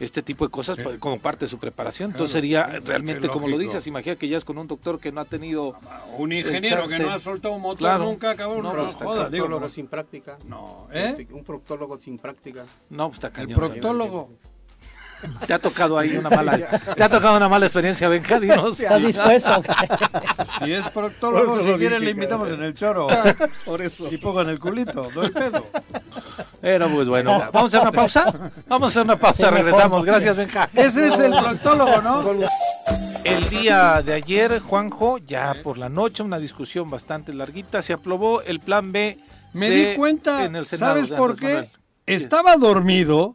[0.00, 2.10] este tipo de cosas como parte de su preparación.
[2.10, 5.20] Entonces sería realmente, como lo dices, imagina que ya es con un doctor que no
[5.20, 5.76] ha tenido...
[6.16, 8.62] Un ingeniero que no ha soltado un motor nunca, cabrón.
[8.62, 10.38] No, no, un proctólogo sin práctica.
[10.46, 11.26] No, ¿eh?
[11.30, 12.64] Un proctólogo sin práctica.
[12.88, 13.50] No, pues está cañón.
[13.50, 14.30] El proctólogo...
[15.46, 16.58] Te ha tocado ahí una mala,
[16.94, 19.62] te ha tocado una mala experiencia, Benja, ¿Estás dispuesto?
[20.58, 23.08] si es proctólogo, si quiere le invitamos en el choro.
[23.64, 24.08] Por eso.
[24.10, 25.66] Y pongo en el culito, doy pedo.
[26.60, 28.52] Pero pues bueno, vamos a hacer una pausa.
[28.66, 30.04] Vamos a hacer una pausa, regresamos.
[30.04, 30.68] Gracias, Benja.
[30.74, 32.22] Ese es el proctólogo, ¿no?
[33.24, 38.42] El día de ayer, Juanjo, ya por la noche, una discusión bastante larguita, se aprobó
[38.42, 39.18] el plan B.
[39.52, 41.68] Me di cuenta, en el Senado ¿sabes por qué?
[42.06, 43.34] Estaba dormido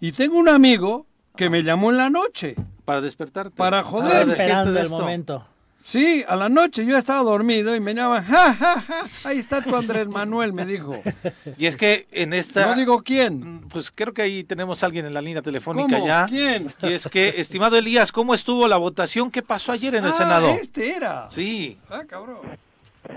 [0.00, 1.06] y tengo un amigo
[1.36, 2.54] que me llamó en la noche.
[2.84, 3.56] Para despertarte.
[3.56, 4.22] Para joder.
[4.22, 5.46] esperando el momento.
[5.82, 9.60] Sí, a la noche yo estaba dormido y me llamaban, ja, ja, ja, ahí está
[9.60, 10.98] tu Andrés Manuel, me dijo.
[11.58, 12.68] Y es que en esta...
[12.68, 13.56] No digo quién.
[13.56, 16.24] Mm, pues creo que ahí tenemos a alguien en la línea telefónica ya.
[16.26, 16.68] ¿Quién?
[16.80, 19.30] Y es que, estimado Elías, ¿cómo estuvo la votación?
[19.30, 20.48] ¿Qué pasó ayer en el ah, Senado?
[20.48, 21.28] este era.
[21.28, 21.76] Sí.
[21.90, 22.38] Ah, cabrón.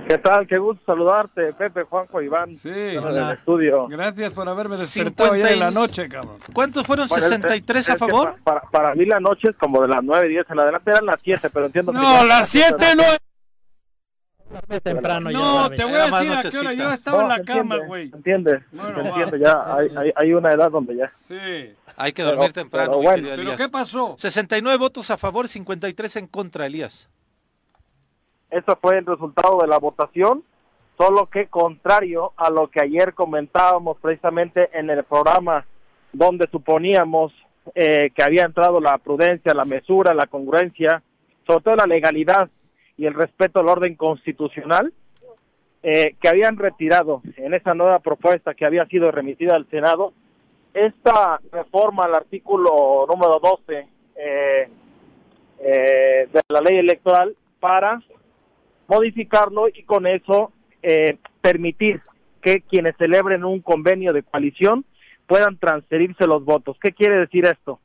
[0.07, 0.47] ¿Qué tal?
[0.47, 2.55] Qué gusto saludarte, Pepe, Juanjo, Iván.
[2.55, 3.87] Sí, en estudio.
[3.87, 6.39] Gracias por haberme despertado ya en la noche, cabrón.
[6.53, 7.07] ¿Cuántos fueron?
[7.07, 8.35] ¿63 a favor?
[8.43, 11.21] Para, para, mí la noche es como de las 9, 10 en adelante, eran las
[11.21, 11.99] 7, pero entiendo que...
[11.99, 13.03] No, las 7 no...
[14.81, 18.11] Temprano, no, te voy a decir a qué hora yo estaba en la cama, güey.
[18.13, 18.63] ¿Entiendes?
[18.71, 21.11] Bueno, entiende, ya hay, hay, hay, una edad donde ya.
[21.27, 21.75] Sí.
[21.97, 23.27] Hay que dormir temprano, pero, bueno.
[23.35, 24.15] ¿Pero qué pasó?
[24.17, 27.09] 69 votos a favor, 53 en contra, Elías.
[28.49, 30.43] Ese fue el resultado de la votación,
[30.97, 35.65] solo que contrario a lo que ayer comentábamos precisamente en el programa
[36.13, 37.33] donde suponíamos
[37.75, 41.03] eh, que había entrado la prudencia, la mesura, la congruencia,
[41.45, 42.49] sobre todo la legalidad
[42.97, 44.93] y el respeto al orden constitucional,
[45.83, 50.13] eh, que habían retirado en esa nueva propuesta que había sido remitida al Senado,
[50.73, 54.69] esta reforma al artículo número 12 eh,
[55.59, 58.01] de la ley electoral para
[58.87, 62.01] modificarlo y con eso eh, permitir
[62.41, 64.85] que quienes celebren un convenio de coalición
[65.25, 66.77] puedan transferirse los votos.
[66.81, 67.79] ¿Qué quiere decir esto?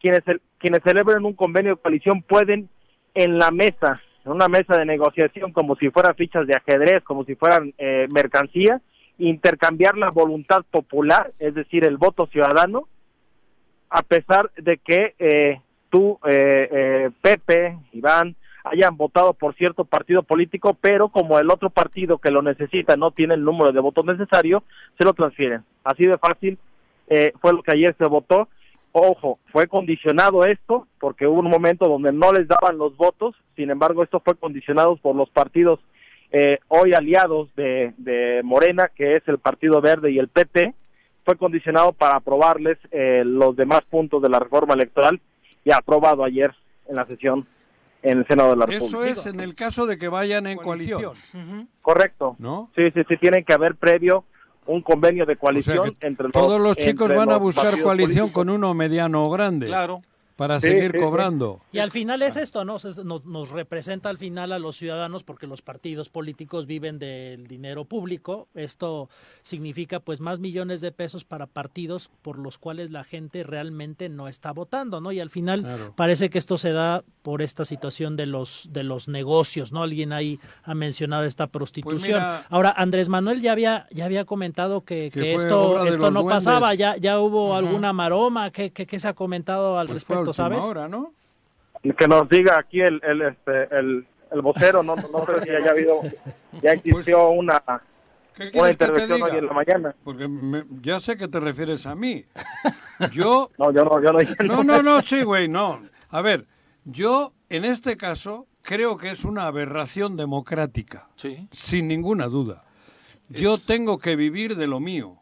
[0.00, 0.22] Quienes,
[0.58, 2.68] quienes celebren un convenio de coalición pueden
[3.14, 7.24] en la mesa, en una mesa de negociación como si fueran fichas de ajedrez, como
[7.24, 8.80] si fueran eh, mercancía,
[9.18, 12.88] intercambiar la voluntad popular, es decir, el voto ciudadano,
[13.90, 20.76] a pesar de que eh, tú, eh, Pepe, Iván, hayan votado por cierto partido político,
[20.80, 24.64] pero como el otro partido que lo necesita no tiene el número de votos necesario,
[24.98, 25.62] se lo transfieren.
[25.84, 26.58] Así de fácil
[27.08, 28.48] eh, fue lo que ayer se votó.
[28.92, 33.70] Ojo, fue condicionado esto porque hubo un momento donde no les daban los votos, sin
[33.70, 35.80] embargo esto fue condicionado por los partidos
[36.32, 40.74] eh, hoy aliados de, de, Morena, que es el Partido Verde y el PT,
[41.24, 45.20] fue condicionado para aprobarles eh, los demás puntos de la reforma electoral
[45.64, 46.52] y aprobado ayer
[46.88, 47.46] en la sesión
[48.04, 48.86] en el Senado de la República.
[48.86, 51.14] Eso es en el caso de que vayan en coalición.
[51.82, 52.36] Correcto.
[52.38, 52.70] ¿No?
[52.76, 54.24] Sí, sí, sí, tienen que haber previo
[54.66, 59.24] un convenio de coalición entre Todos los chicos van a buscar coalición con uno mediano
[59.24, 59.66] o grande.
[59.66, 60.00] Claro
[60.36, 61.60] para seguir cobrando.
[61.72, 62.78] Y al final es esto, ¿no?
[63.04, 68.48] Nos, representa al final a los ciudadanos porque los partidos políticos viven del dinero público.
[68.54, 69.08] Esto
[69.42, 74.26] significa pues más millones de pesos para partidos por los cuales la gente realmente no
[74.26, 75.12] está votando, ¿no?
[75.12, 79.08] Y al final parece que esto se da por esta situación de los de los
[79.08, 79.82] negocios, ¿no?
[79.82, 82.22] Alguien ahí ha mencionado esta prostitución.
[82.22, 86.96] Pues Ahora Andrés Manuel ya había ya había comentado que, esto esto no pasaba, ya
[86.96, 90.23] ya hubo alguna maroma, ¿qué, qué, se ha comentado al pues respecto?
[90.32, 90.64] ¿Sabes?
[90.88, 91.12] ¿no?
[91.98, 95.70] Que nos diga aquí el, el, este, el, el vocero, no, no sé si haya
[95.70, 96.00] habido,
[96.62, 97.62] ya existió pues, una,
[98.54, 99.94] una intervención hoy en la mañana.
[100.02, 100.28] Porque
[100.82, 102.24] ya sé que te refieres a mí.
[103.12, 103.50] Yo...
[103.58, 104.18] no, yo no, yo no.
[104.44, 105.82] No, no, no, sí, güey, no.
[106.08, 106.46] A ver,
[106.84, 111.08] yo en este caso creo que es una aberración democrática.
[111.16, 111.48] Sí.
[111.52, 112.64] Sin ninguna duda.
[113.28, 115.18] Yo tengo que vivir de lo mío.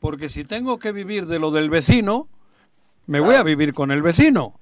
[0.00, 2.28] Porque si tengo que vivir de lo del vecino,
[3.08, 4.60] me voy a vivir con el vecino.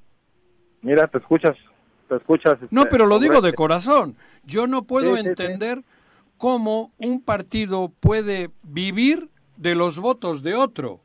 [0.81, 1.57] Mira, te escuchas,
[2.09, 2.57] te escuchas.
[2.71, 4.17] no, este, pero lo digo de corazón.
[4.45, 5.83] Yo no puedo entender
[6.39, 11.01] cómo un partido puede vivir de los votos de otro.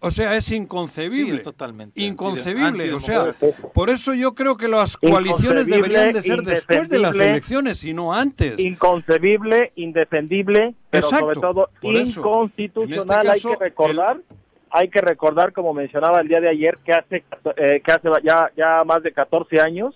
[0.00, 1.38] O sea, es inconcebible.
[1.40, 2.00] totalmente.
[2.00, 2.92] Inconcebible.
[2.94, 3.36] O sea,
[3.72, 7.92] por eso yo creo que las coaliciones deberían de ser después de las elecciones y
[7.92, 8.58] no antes.
[8.58, 13.26] Inconcebible, indefendible, pero sobre todo inconstitucional.
[13.26, 14.22] Este hay que recordar,
[14.72, 17.24] hay que recordar, como mencionaba el día de ayer, que hace,
[17.56, 19.94] eh, que hace ya, ya más de 14 años,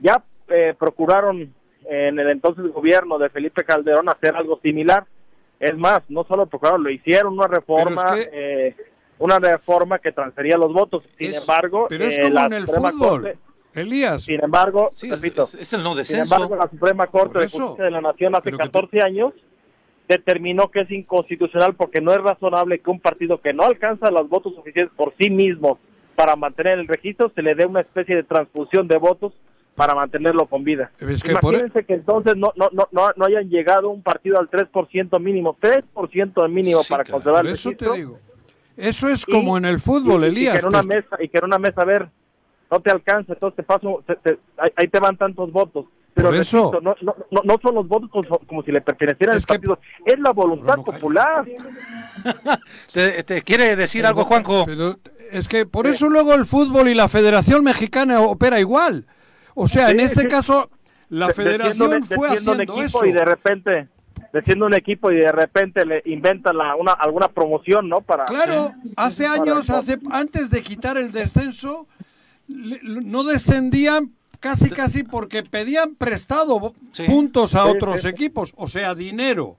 [0.00, 5.04] ya eh, procuraron en el entonces gobierno de Felipe Calderón hacer algo similar.
[5.60, 8.16] Es más, no solo procuraron, lo hicieron una reforma.
[8.18, 8.74] Eh,
[9.18, 11.04] una reforma que transfería los votos.
[11.16, 13.38] Sin embargo, pero es eh, como en el fútbol.
[13.72, 14.24] Elías.
[14.24, 18.00] Sin embargo, repito, es, el no Sin embargo, la Suprema Corte de Justicia de la
[18.00, 19.32] Nación hace 14 años
[20.12, 24.28] determinó que es inconstitucional porque no es razonable que un partido que no alcanza los
[24.28, 25.78] votos suficientes por sí mismo
[26.16, 29.32] para mantener el registro se le dé una especie de transfusión de votos
[29.74, 30.90] para mantenerlo con vida.
[31.00, 36.48] Imagínense que entonces no, no, no, no, hayan llegado un partido al 3% mínimo, 3%
[36.50, 37.92] mínimo para conservar el registro.
[37.92, 38.18] Te digo
[38.76, 40.56] eso es como en el fútbol, Elías.
[40.56, 42.08] Y que en una mesa, y que en una mesa, a ver,
[42.70, 44.02] no te alcanza, entonces te paso,
[44.76, 45.86] ahí te van tantos votos.
[46.14, 48.10] Pero eso, no, no, no, son los votos
[48.46, 51.44] como, si le pertenecieran al partido, es la voluntad popular.
[52.92, 54.66] ¿Te, quiere decir algo, Juanjo?
[55.30, 59.06] es que por eso luego el fútbol y la Federación Mexicana opera igual.
[59.54, 60.70] O sea, en este caso,
[61.08, 62.52] la Federación fue haciendo
[62.82, 63.06] eso.
[63.06, 63.88] Y de repente
[64.40, 68.00] siendo un equipo y de repente le inventa la, una, alguna promoción, ¿no?
[68.00, 71.86] Para, claro, hace años, hace, antes de quitar el descenso,
[72.48, 74.12] no descendían
[74.42, 76.74] casi casi porque pedían prestado
[77.06, 79.56] puntos a otros equipos, o sea, dinero.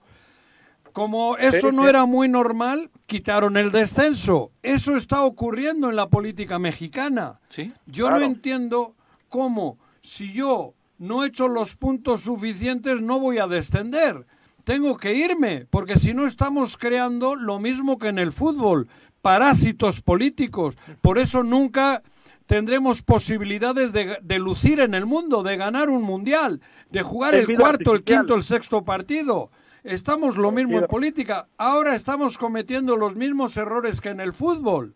[0.92, 4.52] Como eso no era muy normal, quitaron el descenso.
[4.62, 7.40] Eso está ocurriendo en la política mexicana.
[7.88, 8.94] Yo no entiendo
[9.30, 14.28] cómo, si yo no he hecho los puntos suficientes, no voy a descender
[14.64, 18.88] tengo que irme, porque si no estamos creando lo mismo que en el fútbol,
[19.22, 20.78] parásitos políticos.
[21.02, 22.02] Por eso nunca
[22.46, 27.94] tendremos posibilidades de, lucir en el mundo, de ganar un mundial, de jugar el cuarto,
[27.94, 29.52] el quinto, el sexto partido.
[29.84, 31.48] Estamos lo mismo en política.
[31.58, 34.96] Ahora estamos cometiendo los mismos errores que en el fútbol.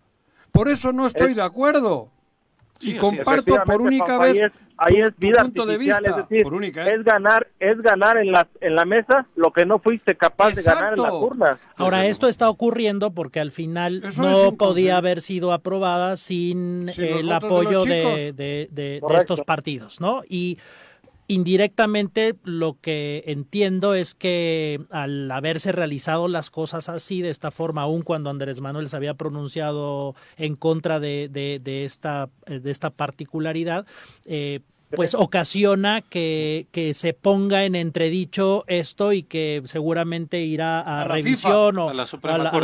[0.52, 2.12] Por eso no estoy de acuerdo.
[2.82, 6.48] Y comparto por única vez ahí es vida artificial, es decir,
[6.78, 6.94] ¿eh?
[6.96, 10.62] es ganar, es ganar en la, en la mesa lo que no fuiste capaz de
[10.62, 11.60] ganar en la urna.
[11.76, 17.84] Ahora, esto está ocurriendo porque al final no podía haber sido aprobada sin, el apoyo
[17.84, 20.22] de, de, de, estos partidos, ¿no?
[20.30, 20.58] Y
[21.28, 27.82] indirectamente lo que entiendo es que al haberse realizado las cosas así, de esta forma,
[27.82, 33.86] aun cuando Andrés Manuel se había pronunciado en contra de, de, esta, de esta particularidad,
[34.26, 34.62] eh,
[34.96, 41.78] pues ocasiona que, que, se ponga en entredicho esto y que seguramente irá a, revisión
[41.78, 42.06] o a la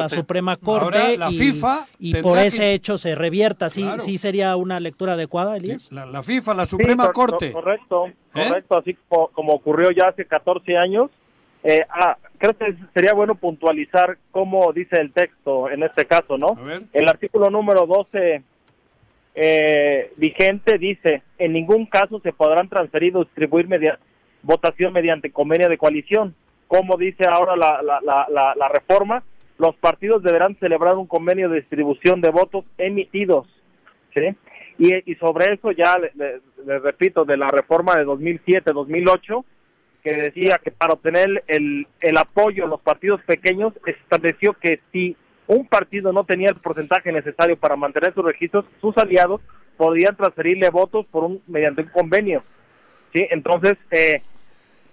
[0.09, 3.69] Suprema Corte, la y, FIFA y por ese hecho se revierta.
[3.69, 5.91] ¿Sí, ¿Sí sería una lectura adecuada, Elías?
[5.91, 7.51] La, FIFA, la Suprema Corte.
[7.51, 8.13] correcto, ¿Eh?
[8.31, 11.11] correcto, así como, ocurrió ya hace 14 años.
[11.65, 16.57] Eh, ah, creo que sería bueno puntualizar cómo dice el texto en este caso, ¿no?
[16.91, 18.43] El artículo número 12
[19.35, 23.67] eh, vigente dice, en ningún caso se podrán transferir o distribuir
[24.43, 26.35] votación mediante convenio de coalición.
[26.67, 29.23] Como dice ahora la, la, la, reforma,
[29.57, 33.47] los partidos deberán celebrar un convenio de distribución de votos emitidos.
[34.77, 36.39] Y, y sobre eso ya le,
[36.79, 39.43] repito, de la reforma de 2007-2008,
[40.03, 45.15] que decía que para obtener el, el apoyo de los partidos pequeños, estableció que si
[45.47, 49.41] un partido no tenía el porcentaje necesario para mantener sus registros, sus aliados
[49.77, 52.43] podían transferirle votos por un mediante un convenio.
[53.13, 53.27] ¿sí?
[53.29, 54.21] Entonces, eh,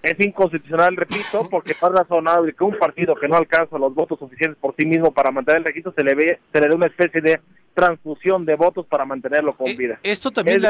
[0.02, 4.58] es inconstitucional, repito, porque es razonable que un partido que no alcanza los votos suficientes
[4.58, 7.20] por sí mismo para mantener el registro se le, ve, se le dé una especie
[7.20, 7.40] de
[7.74, 9.98] transfusión de votos para mantenerlo con eh, vida.
[10.02, 10.68] Esto también le,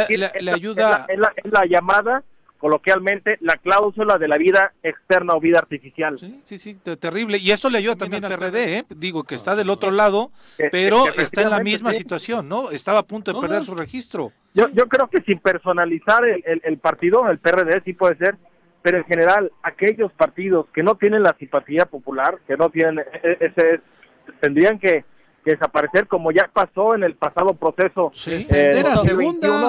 [0.50, 1.06] ayuda...
[1.08, 2.24] Es la, es la llamada
[2.60, 6.18] coloquialmente la cláusula de la vida externa o vida artificial.
[6.20, 7.38] Sí, sí, sí, terrible.
[7.38, 8.84] Y esto le ayuda también al PRD, ¿eh?
[8.90, 10.30] digo que está del otro lado,
[10.70, 12.70] pero está en la misma situación, ¿no?
[12.70, 14.32] Estaba a punto de perder su registro.
[14.54, 18.36] Yo, yo creo que sin personalizar el, el, partido, el PRD sí puede ser,
[18.82, 23.04] pero en general aquellos partidos que no tienen la simpatía popular, que no tienen e,
[23.22, 23.80] e, ese,
[24.40, 25.04] tendrían que
[25.44, 28.46] desaparecer como ya pasó en el pasado proceso sí.
[28.50, 28.82] eh,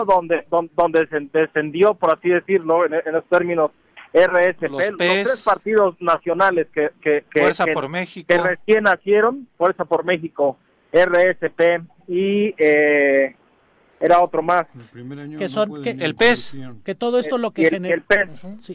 [0.06, 0.46] donde,
[0.76, 3.72] donde, se descendió por así decirlo en, los términos
[4.14, 8.28] RSP los, tres partidos nacionales que que, Fuerza por México.
[8.28, 10.58] que recién nacieron Fuerza por México
[10.92, 13.36] RSP y eh,
[14.02, 14.66] era otro más.
[14.96, 16.52] El que son que, el pez,
[16.84, 18.04] que todo esto lo que genera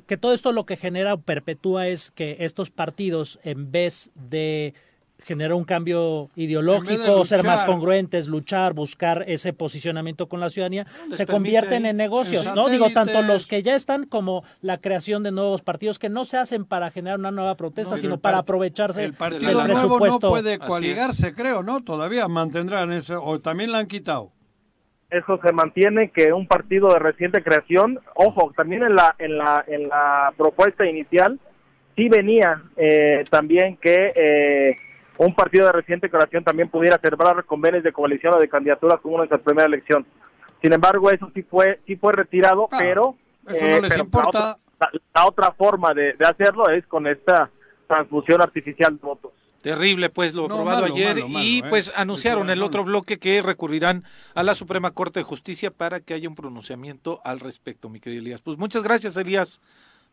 [0.06, 4.72] que todo esto lo que genera o perpetúa es que estos partidos en vez de
[5.26, 11.26] generar un cambio ideológico, ser más congruentes, luchar, buscar ese posicionamiento con la ciudadanía, se
[11.26, 12.68] convierten en negocios, ¿no?
[12.68, 16.36] Digo, tanto los que ya están como la creación de nuevos partidos que no se
[16.36, 20.28] hacen para generar una nueva protesta, sino para aprovecharse el partido del presupuesto.
[20.28, 21.82] no puede coaligarse, creo, ¿no?
[21.82, 24.30] Todavía mantendrán eso, o también la han quitado.
[25.10, 29.64] Eso se mantiene que un partido de reciente creación, ojo, también en la en la
[29.66, 31.40] en la propuesta inicial
[31.96, 34.76] sí venía eh, también que eh,
[35.18, 39.18] un partido de reciente creación también pudiera celebrar convenios de coalición o de candidaturas como
[39.18, 40.06] nuestra primera elección.
[40.62, 43.16] Sin embargo, eso sí fue sí fue retirado, pero,
[43.48, 44.58] eh, importa.
[45.14, 47.50] La, otra, forma de, hacerlo es con esta
[47.86, 49.32] transfusión artificial de votos.
[49.62, 51.64] Terrible, pues lo probado ayer y ¿eh?
[51.68, 54.04] pues anunciaron el otro bloque que recurrirán
[54.34, 58.20] a la Suprema Corte de Justicia para que haya un pronunciamiento al respecto, mi querido
[58.20, 58.42] Elías.
[58.42, 59.62] Pues muchas gracias, Elías,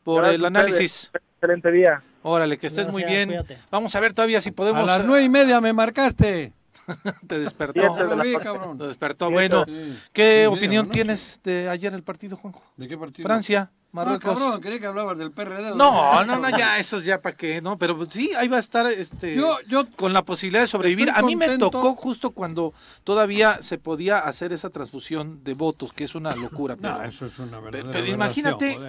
[0.04, 1.12] por el análisis.
[1.14, 2.02] Excelente día.
[2.22, 3.36] Órale, que estés muy bien.
[3.70, 4.90] Vamos a ver todavía si podemos.
[4.90, 6.54] A las nueve y media me marcaste.
[7.28, 7.96] Te despertó.
[7.96, 9.32] Te despertó.
[9.32, 9.66] Bueno,
[10.12, 12.64] ¿qué opinión tienes de ayer el partido, Juanjo?
[12.78, 13.26] ¿De qué partido?
[13.26, 13.72] Francia.
[13.96, 15.76] Ah, cabrón, quería que hablabas del PRD.
[15.76, 17.78] No, no, no, ya, eso es ya para qué, ¿no?
[17.78, 21.12] Pero sí, ahí va a estar este, yo, yo con la posibilidad de sobrevivir.
[21.12, 22.74] A mí me tocó justo cuando
[23.04, 26.76] todavía se podía hacer esa transfusión de votos, que es una locura.
[26.82, 28.80] Pero, no, eso es una verdadera Pero imagínate,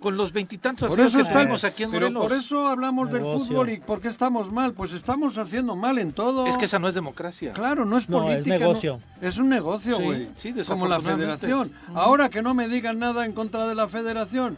[0.00, 2.22] con los veintitantos por eso estamos aquí en Morelos.
[2.22, 4.72] Pero por eso hablamos del fútbol y por qué estamos mal.
[4.72, 6.46] Pues estamos haciendo mal en todo.
[6.46, 7.52] Es que esa no es democracia.
[7.52, 8.38] Claro, no es política.
[8.38, 9.00] es negocio.
[9.20, 10.30] es un negocio, güey.
[10.38, 11.70] Sí, sí, como la federación.
[11.94, 14.53] Ahora que no me digan nada en contra de la federación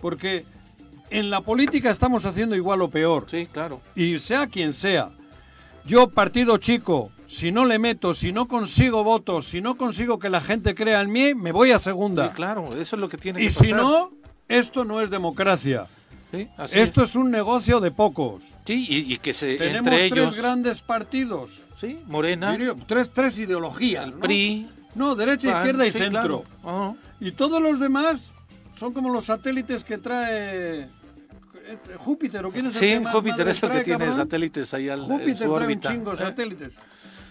[0.00, 0.44] porque
[1.10, 3.26] en la política estamos haciendo igual o peor.
[3.30, 3.80] Sí, claro.
[3.94, 5.10] Y sea quien sea.
[5.84, 10.28] Yo, partido chico, si no le meto, si no consigo votos, si no consigo que
[10.28, 12.28] la gente crea en mí, me voy a segunda.
[12.28, 13.64] Sí, claro, eso es lo que tiene y que pasar.
[13.64, 14.10] Y si no,
[14.48, 15.86] esto no es democracia.
[16.30, 17.14] Sí, así esto es.
[17.14, 18.42] un negocio de pocos.
[18.66, 21.50] Sí, y, que se Tenemos entre tres grandes partidos.
[21.80, 22.56] Sí, Morena.
[22.86, 24.04] tres, tres ideologías.
[24.04, 24.68] El PRI.
[24.94, 26.44] No, derecha, izquierda y centro.
[27.20, 28.32] Y todos los demás
[28.78, 30.88] son como los satélites que trae eh,
[31.98, 35.48] Júpiter, ¿o quién es el sí, Júpiter es el que tiene satélites ahí al Júpiter
[35.48, 36.26] trae un chingo de ¿eh?
[36.26, 36.72] satélites.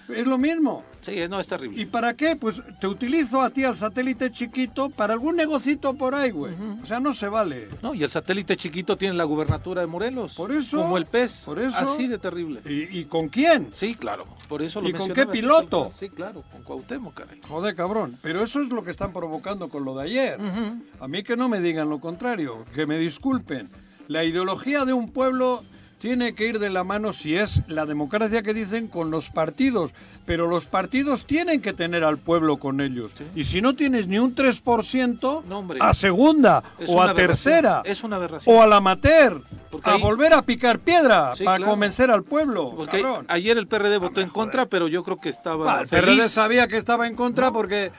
[0.10, 0.84] Es lo mismo.
[1.02, 1.82] Sí, no, es terrible.
[1.82, 2.36] ¿Y para qué?
[2.36, 6.54] Pues te utilizo a ti al satélite chiquito para algún negocito por ahí, güey.
[6.82, 7.70] O sea, no se vale.
[7.82, 10.34] No, y el satélite chiquito tiene la gubernatura de Morelos.
[10.36, 10.78] Por eso.
[10.78, 11.44] Como el pez.
[11.46, 11.78] Por eso.
[11.78, 12.62] Así de terrible.
[12.66, 13.70] ¿Y, con quién?
[13.74, 14.26] Sí, claro.
[14.48, 15.92] Por eso lo ¿Y con qué piloto?
[15.98, 17.42] Sí, claro, con Cuauhtémoc, caray.
[17.48, 18.18] Joder, cabrón.
[18.22, 20.40] Pero eso es lo que están provocando con lo de ayer.
[21.00, 23.70] A mí que no me digan lo contrario, que me disculpen.
[24.08, 25.64] La ideología de un pueblo
[26.00, 29.92] tiene que ir de la mano si es la democracia que dicen con los partidos,
[30.26, 33.12] pero los partidos tienen que tener al pueblo con ellos.
[33.36, 38.62] Y si no tienes ni un 3%, a segunda o a tercera, es una o
[38.62, 39.42] a la amateur,
[39.84, 42.76] a volver a picar piedra para convencer al pueblo.
[43.28, 46.78] ayer el PRD votó en contra, pero yo creo que estaba El PRD sabía que
[46.78, 47.92] estaba en contra porque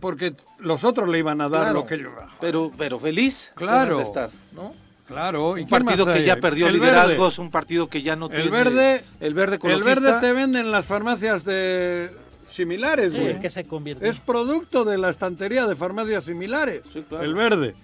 [0.00, 4.00] porque los otros le iban a dar lo que yo pero pero feliz claro.
[4.00, 4.74] estar, ¿no?
[5.10, 8.44] Claro, un partido que ya perdió el liderazgos, un partido que ya no tiene.
[8.44, 12.10] El verde, el verde El verde te venden las farmacias de
[12.48, 13.40] similares, güey.
[13.40, 14.08] que se convierte.
[14.08, 16.82] Es producto de la estantería de farmacias similares.
[17.20, 17.74] El verde.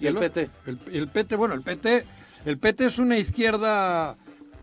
[0.00, 0.48] Y el, PT.
[0.66, 2.06] El, el, PT, bueno, el PT,
[2.46, 4.16] el PT es una izquierda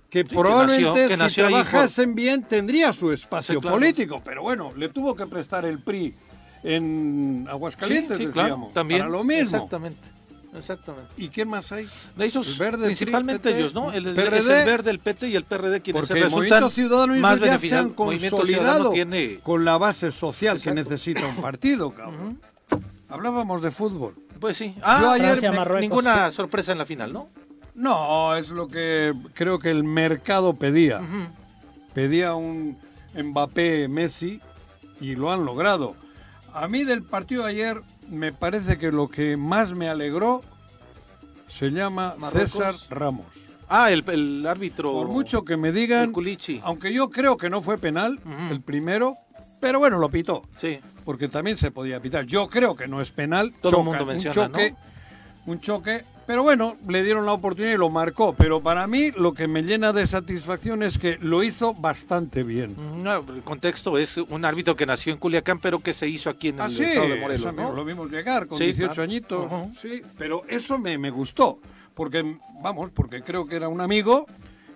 [0.09, 5.65] que probablemente si trabajasen bien tendría su espacio político, pero bueno, le tuvo que prestar
[5.65, 6.15] el PRI
[6.63, 9.57] en Aguascalientes, decíamos, también, para lo mismo.
[9.57, 10.16] Exactamente.
[10.57, 11.13] Exactamente.
[11.17, 11.87] ¿Y quién más hay?
[12.17, 13.91] Ellos, verde, principalmente ellos, ¿no?
[13.91, 16.71] El, PRD, es el verde, el PT y el PRD quienes porque se resultan el
[16.71, 19.39] Ciudadano más ya se han consolidado tiene...
[19.43, 22.39] con la base social que necesita un partido, cabrón.
[23.09, 24.15] Hablábamos de fútbol.
[24.39, 24.75] Pues sí.
[24.81, 25.39] Ah, ayer
[25.79, 27.29] ninguna sorpresa en la final, ¿no?
[27.73, 30.99] No, es lo que creo que el mercado pedía.
[31.93, 32.77] Pedía un
[33.15, 34.41] Mbappé Messi
[34.99, 35.95] y lo han logrado.
[36.53, 40.41] A mí del partido de ayer me parece que lo que más me alegró
[41.47, 43.25] se llama César Ramos.
[43.69, 44.93] Ah, el, árbitro.
[44.93, 46.13] Por mucho que me digan,
[46.63, 48.19] aunque yo creo que no fue penal
[48.49, 49.17] el primero,
[49.59, 50.43] pero bueno, lo pitó.
[50.57, 50.79] Sí.
[51.03, 52.25] Porque también se podía pitar.
[52.25, 53.53] Yo creo que no es penal.
[53.61, 54.75] Todo el mundo menciona, un choque,
[55.45, 58.35] un choque pero bueno, le dieron la oportunidad y lo marcó.
[58.37, 62.75] Pero para mí lo que me llena de satisfacción es que lo hizo bastante bien.
[63.01, 66.49] No, el contexto es un árbitro que nació en Culiacán, pero que se hizo aquí
[66.49, 67.53] en el ah, estado de Morelos.
[67.53, 67.71] ¿no?
[67.71, 69.49] Lo vimos llegar con 18 añitos.
[69.81, 71.59] Sí, pero eso me, me gustó.
[71.93, 74.27] Porque, vamos, porque creo que era un amigo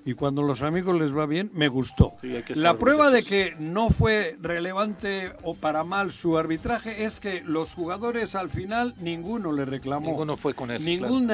[0.03, 2.13] y cuando los amigos les va bien, me gustó.
[2.55, 7.73] la prueba de que no fue relevante o para mal su arbitraje es que los
[7.73, 10.07] jugadores al final ninguno le reclamó.
[10.07, 10.83] Ninguno fue con él.
[10.83, 11.31] Ningún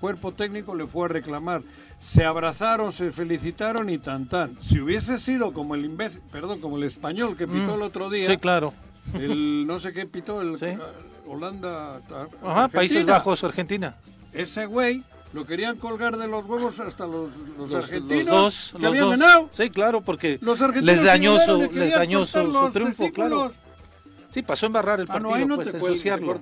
[0.00, 1.62] cuerpo técnico le fue a reclamar.
[1.98, 4.60] Se abrazaron, se felicitaron y tan tan.
[4.60, 7.74] Si hubiese sido como el imbécil, perdón, como el español que pitó mm.
[7.74, 8.28] el otro día.
[8.28, 8.74] Sí, claro.
[9.14, 10.58] El no sé qué pitó, el
[11.26, 12.00] Holanda.
[12.42, 13.96] Ajá, Países Bajos, Argentina.
[14.32, 15.02] Ese güey
[15.36, 19.50] lo querían colgar de los huevos hasta los, los, argentinos que habían ganado.
[19.52, 20.40] Sí, claro, porque
[20.80, 23.52] les dañó su, les dañó su, triunfo, claro.
[24.30, 26.40] Sí, pasó a embarrar el partido, ah, no, ahí no pues, te ensuciarlo.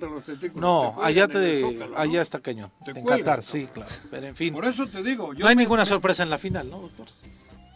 [0.54, 2.70] no, allá te, allá está cañón.
[2.84, 3.90] Te en Qatar, sí, claro.
[4.10, 4.54] Pero en fin.
[4.54, 5.34] Por eso te digo.
[5.34, 7.06] no hay ninguna sorpresa en la final, ¿no, doctor?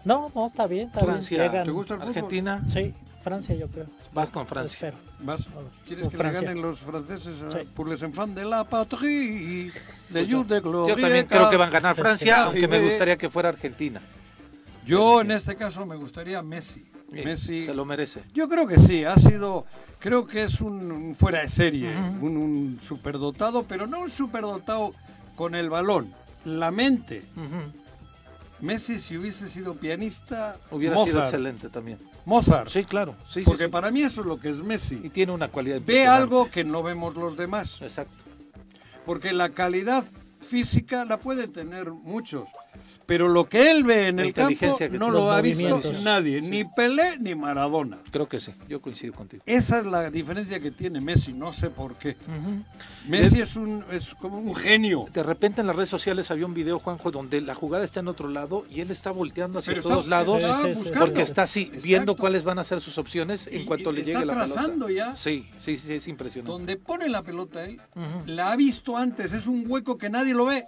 [0.05, 1.65] No, no, está bien, está Francia, bien.
[1.65, 2.62] ¿Te gusta el Argentina.
[2.69, 3.86] Sí, Francia yo creo.
[4.12, 4.93] Vas con Francia.
[5.20, 5.47] ¿Vas?
[5.86, 9.73] ¿Quieres que le ganen los franceses a, por les enfants de la patrie,
[10.09, 10.95] de Jules de Gloria?
[10.95, 14.01] Yo también creo que van a ganar Francia, aunque me gustaría que fuera Argentina.
[14.86, 16.90] Yo en este caso me gustaría Messi.
[17.11, 18.23] Messi se lo merece.
[18.35, 19.66] Yo creo que sí, ha sido,
[19.99, 24.95] creo que es un, fuera de serie, un, superdotado, pero no un superdotado
[25.36, 26.12] con el balón,
[26.45, 27.23] la mente.
[28.61, 31.99] Messi si hubiese sido pianista, hubiera sido excelente también.
[32.28, 32.68] Mozart.
[32.68, 33.14] Sí, claro.
[33.30, 35.00] Sí, Porque para mí eso es lo que es Messi.
[35.02, 35.80] Y tiene una cualidad.
[35.84, 37.80] Ve algo que no vemos los demás.
[37.80, 38.22] Exacto.
[39.06, 40.05] Porque la calidad
[40.40, 42.44] física la pueden tener muchos,
[43.09, 47.16] pero lo que él ve en el campo no lo ha visto nadie, ni Pelé
[47.18, 48.01] ni Maradona.
[48.10, 49.43] Creo que sí, yo coincido contigo.
[49.47, 52.18] Esa es la diferencia que tiene Messi, no sé por qué.
[53.09, 55.06] Messi es, un, es como un genio.
[55.10, 58.09] De repente en las redes sociales había un video, Juanjo, donde la jugada está en
[58.09, 60.43] otro lado y él está volteando hacia todos lados
[60.98, 64.35] porque está así, viendo cuáles van a ser sus opciones en cuanto le llegue la
[64.35, 64.44] pelota.
[64.44, 65.16] Está trazando ya.
[65.16, 66.52] Sí, sí, sí, es impresionante.
[66.52, 67.80] Donde pone la pelota él,
[68.26, 70.64] la ha visto antes, es un hueco que nadie lo ve.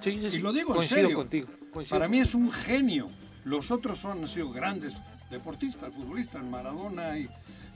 [0.00, 0.36] Sí, sí, sí.
[0.38, 1.14] Y lo digo en serio.
[1.14, 1.48] contigo.
[1.88, 3.10] Para mí es un genio.
[3.44, 4.94] Los otros son, han sido grandes
[5.30, 7.28] deportistas, futbolistas, Maradona y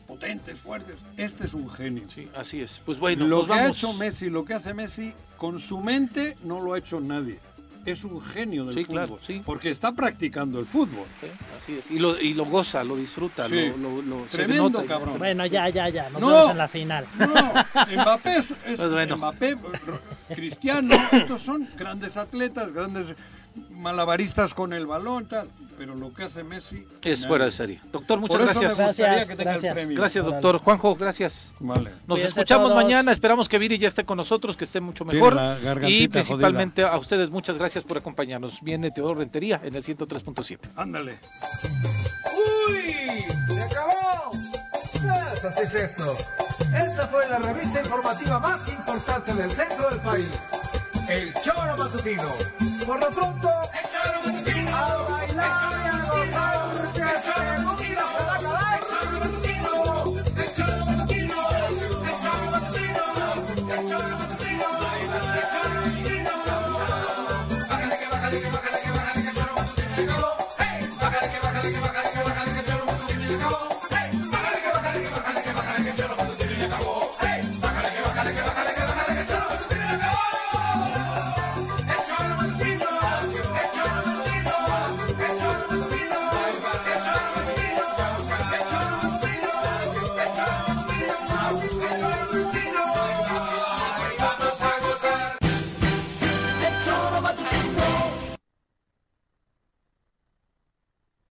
[0.06, 0.96] potentes, fuertes.
[1.16, 2.04] Este es un genio.
[2.08, 2.80] Sí, así es.
[2.84, 6.36] Pues bueno, lo pues que ha hecho Messi, lo que hace Messi, con su mente
[6.44, 7.38] no lo ha hecho nadie.
[7.84, 8.94] Es un genio del fútbol.
[8.94, 9.40] Claro, sí.
[9.44, 11.06] Porque está practicando el fútbol.
[11.56, 11.90] así es.
[11.90, 13.48] Y lo, y lo goza, lo disfruta.
[13.48, 15.18] Lo, lo, Tremendo, cabrón.
[15.18, 16.10] Bueno, ya, ya, ya.
[16.10, 17.06] Nos vemos en la final.
[17.18, 19.56] No, Mbappé es, pues Mbappé,
[20.34, 23.14] Cristiano, estos son grandes atletas, grandes
[23.70, 25.48] malabaristas con el balón, tal.
[25.76, 26.84] Pero lo que hace Messi.
[27.04, 27.80] Es fuera de serie.
[27.92, 28.76] Doctor, muchas gracias.
[28.76, 29.88] Gracias, gracias.
[29.88, 30.58] gracias, doctor.
[30.58, 31.52] Juanjo, gracias.
[31.60, 31.92] Vale.
[32.06, 33.12] Nos escuchamos mañana.
[33.12, 35.38] Esperamos que Viri ya esté con nosotros, que esté mucho mejor.
[35.86, 38.60] Y principalmente a ustedes, muchas gracias por acompañarnos.
[38.62, 40.70] Viene Teodoro Rentería en el 103.7.
[40.74, 41.18] Ándale.
[42.68, 43.24] ¡Uy!
[43.54, 44.32] ¡Se acabó!
[45.40, 46.16] Pues así es esto.
[46.74, 50.28] Esta fue la revista informativa más importante del centro del país.
[51.08, 52.28] El Choro Matutino.
[52.84, 54.76] Por lo pronto, el Choro Matutino.
[54.76, 56.87] A bailar y a gozar.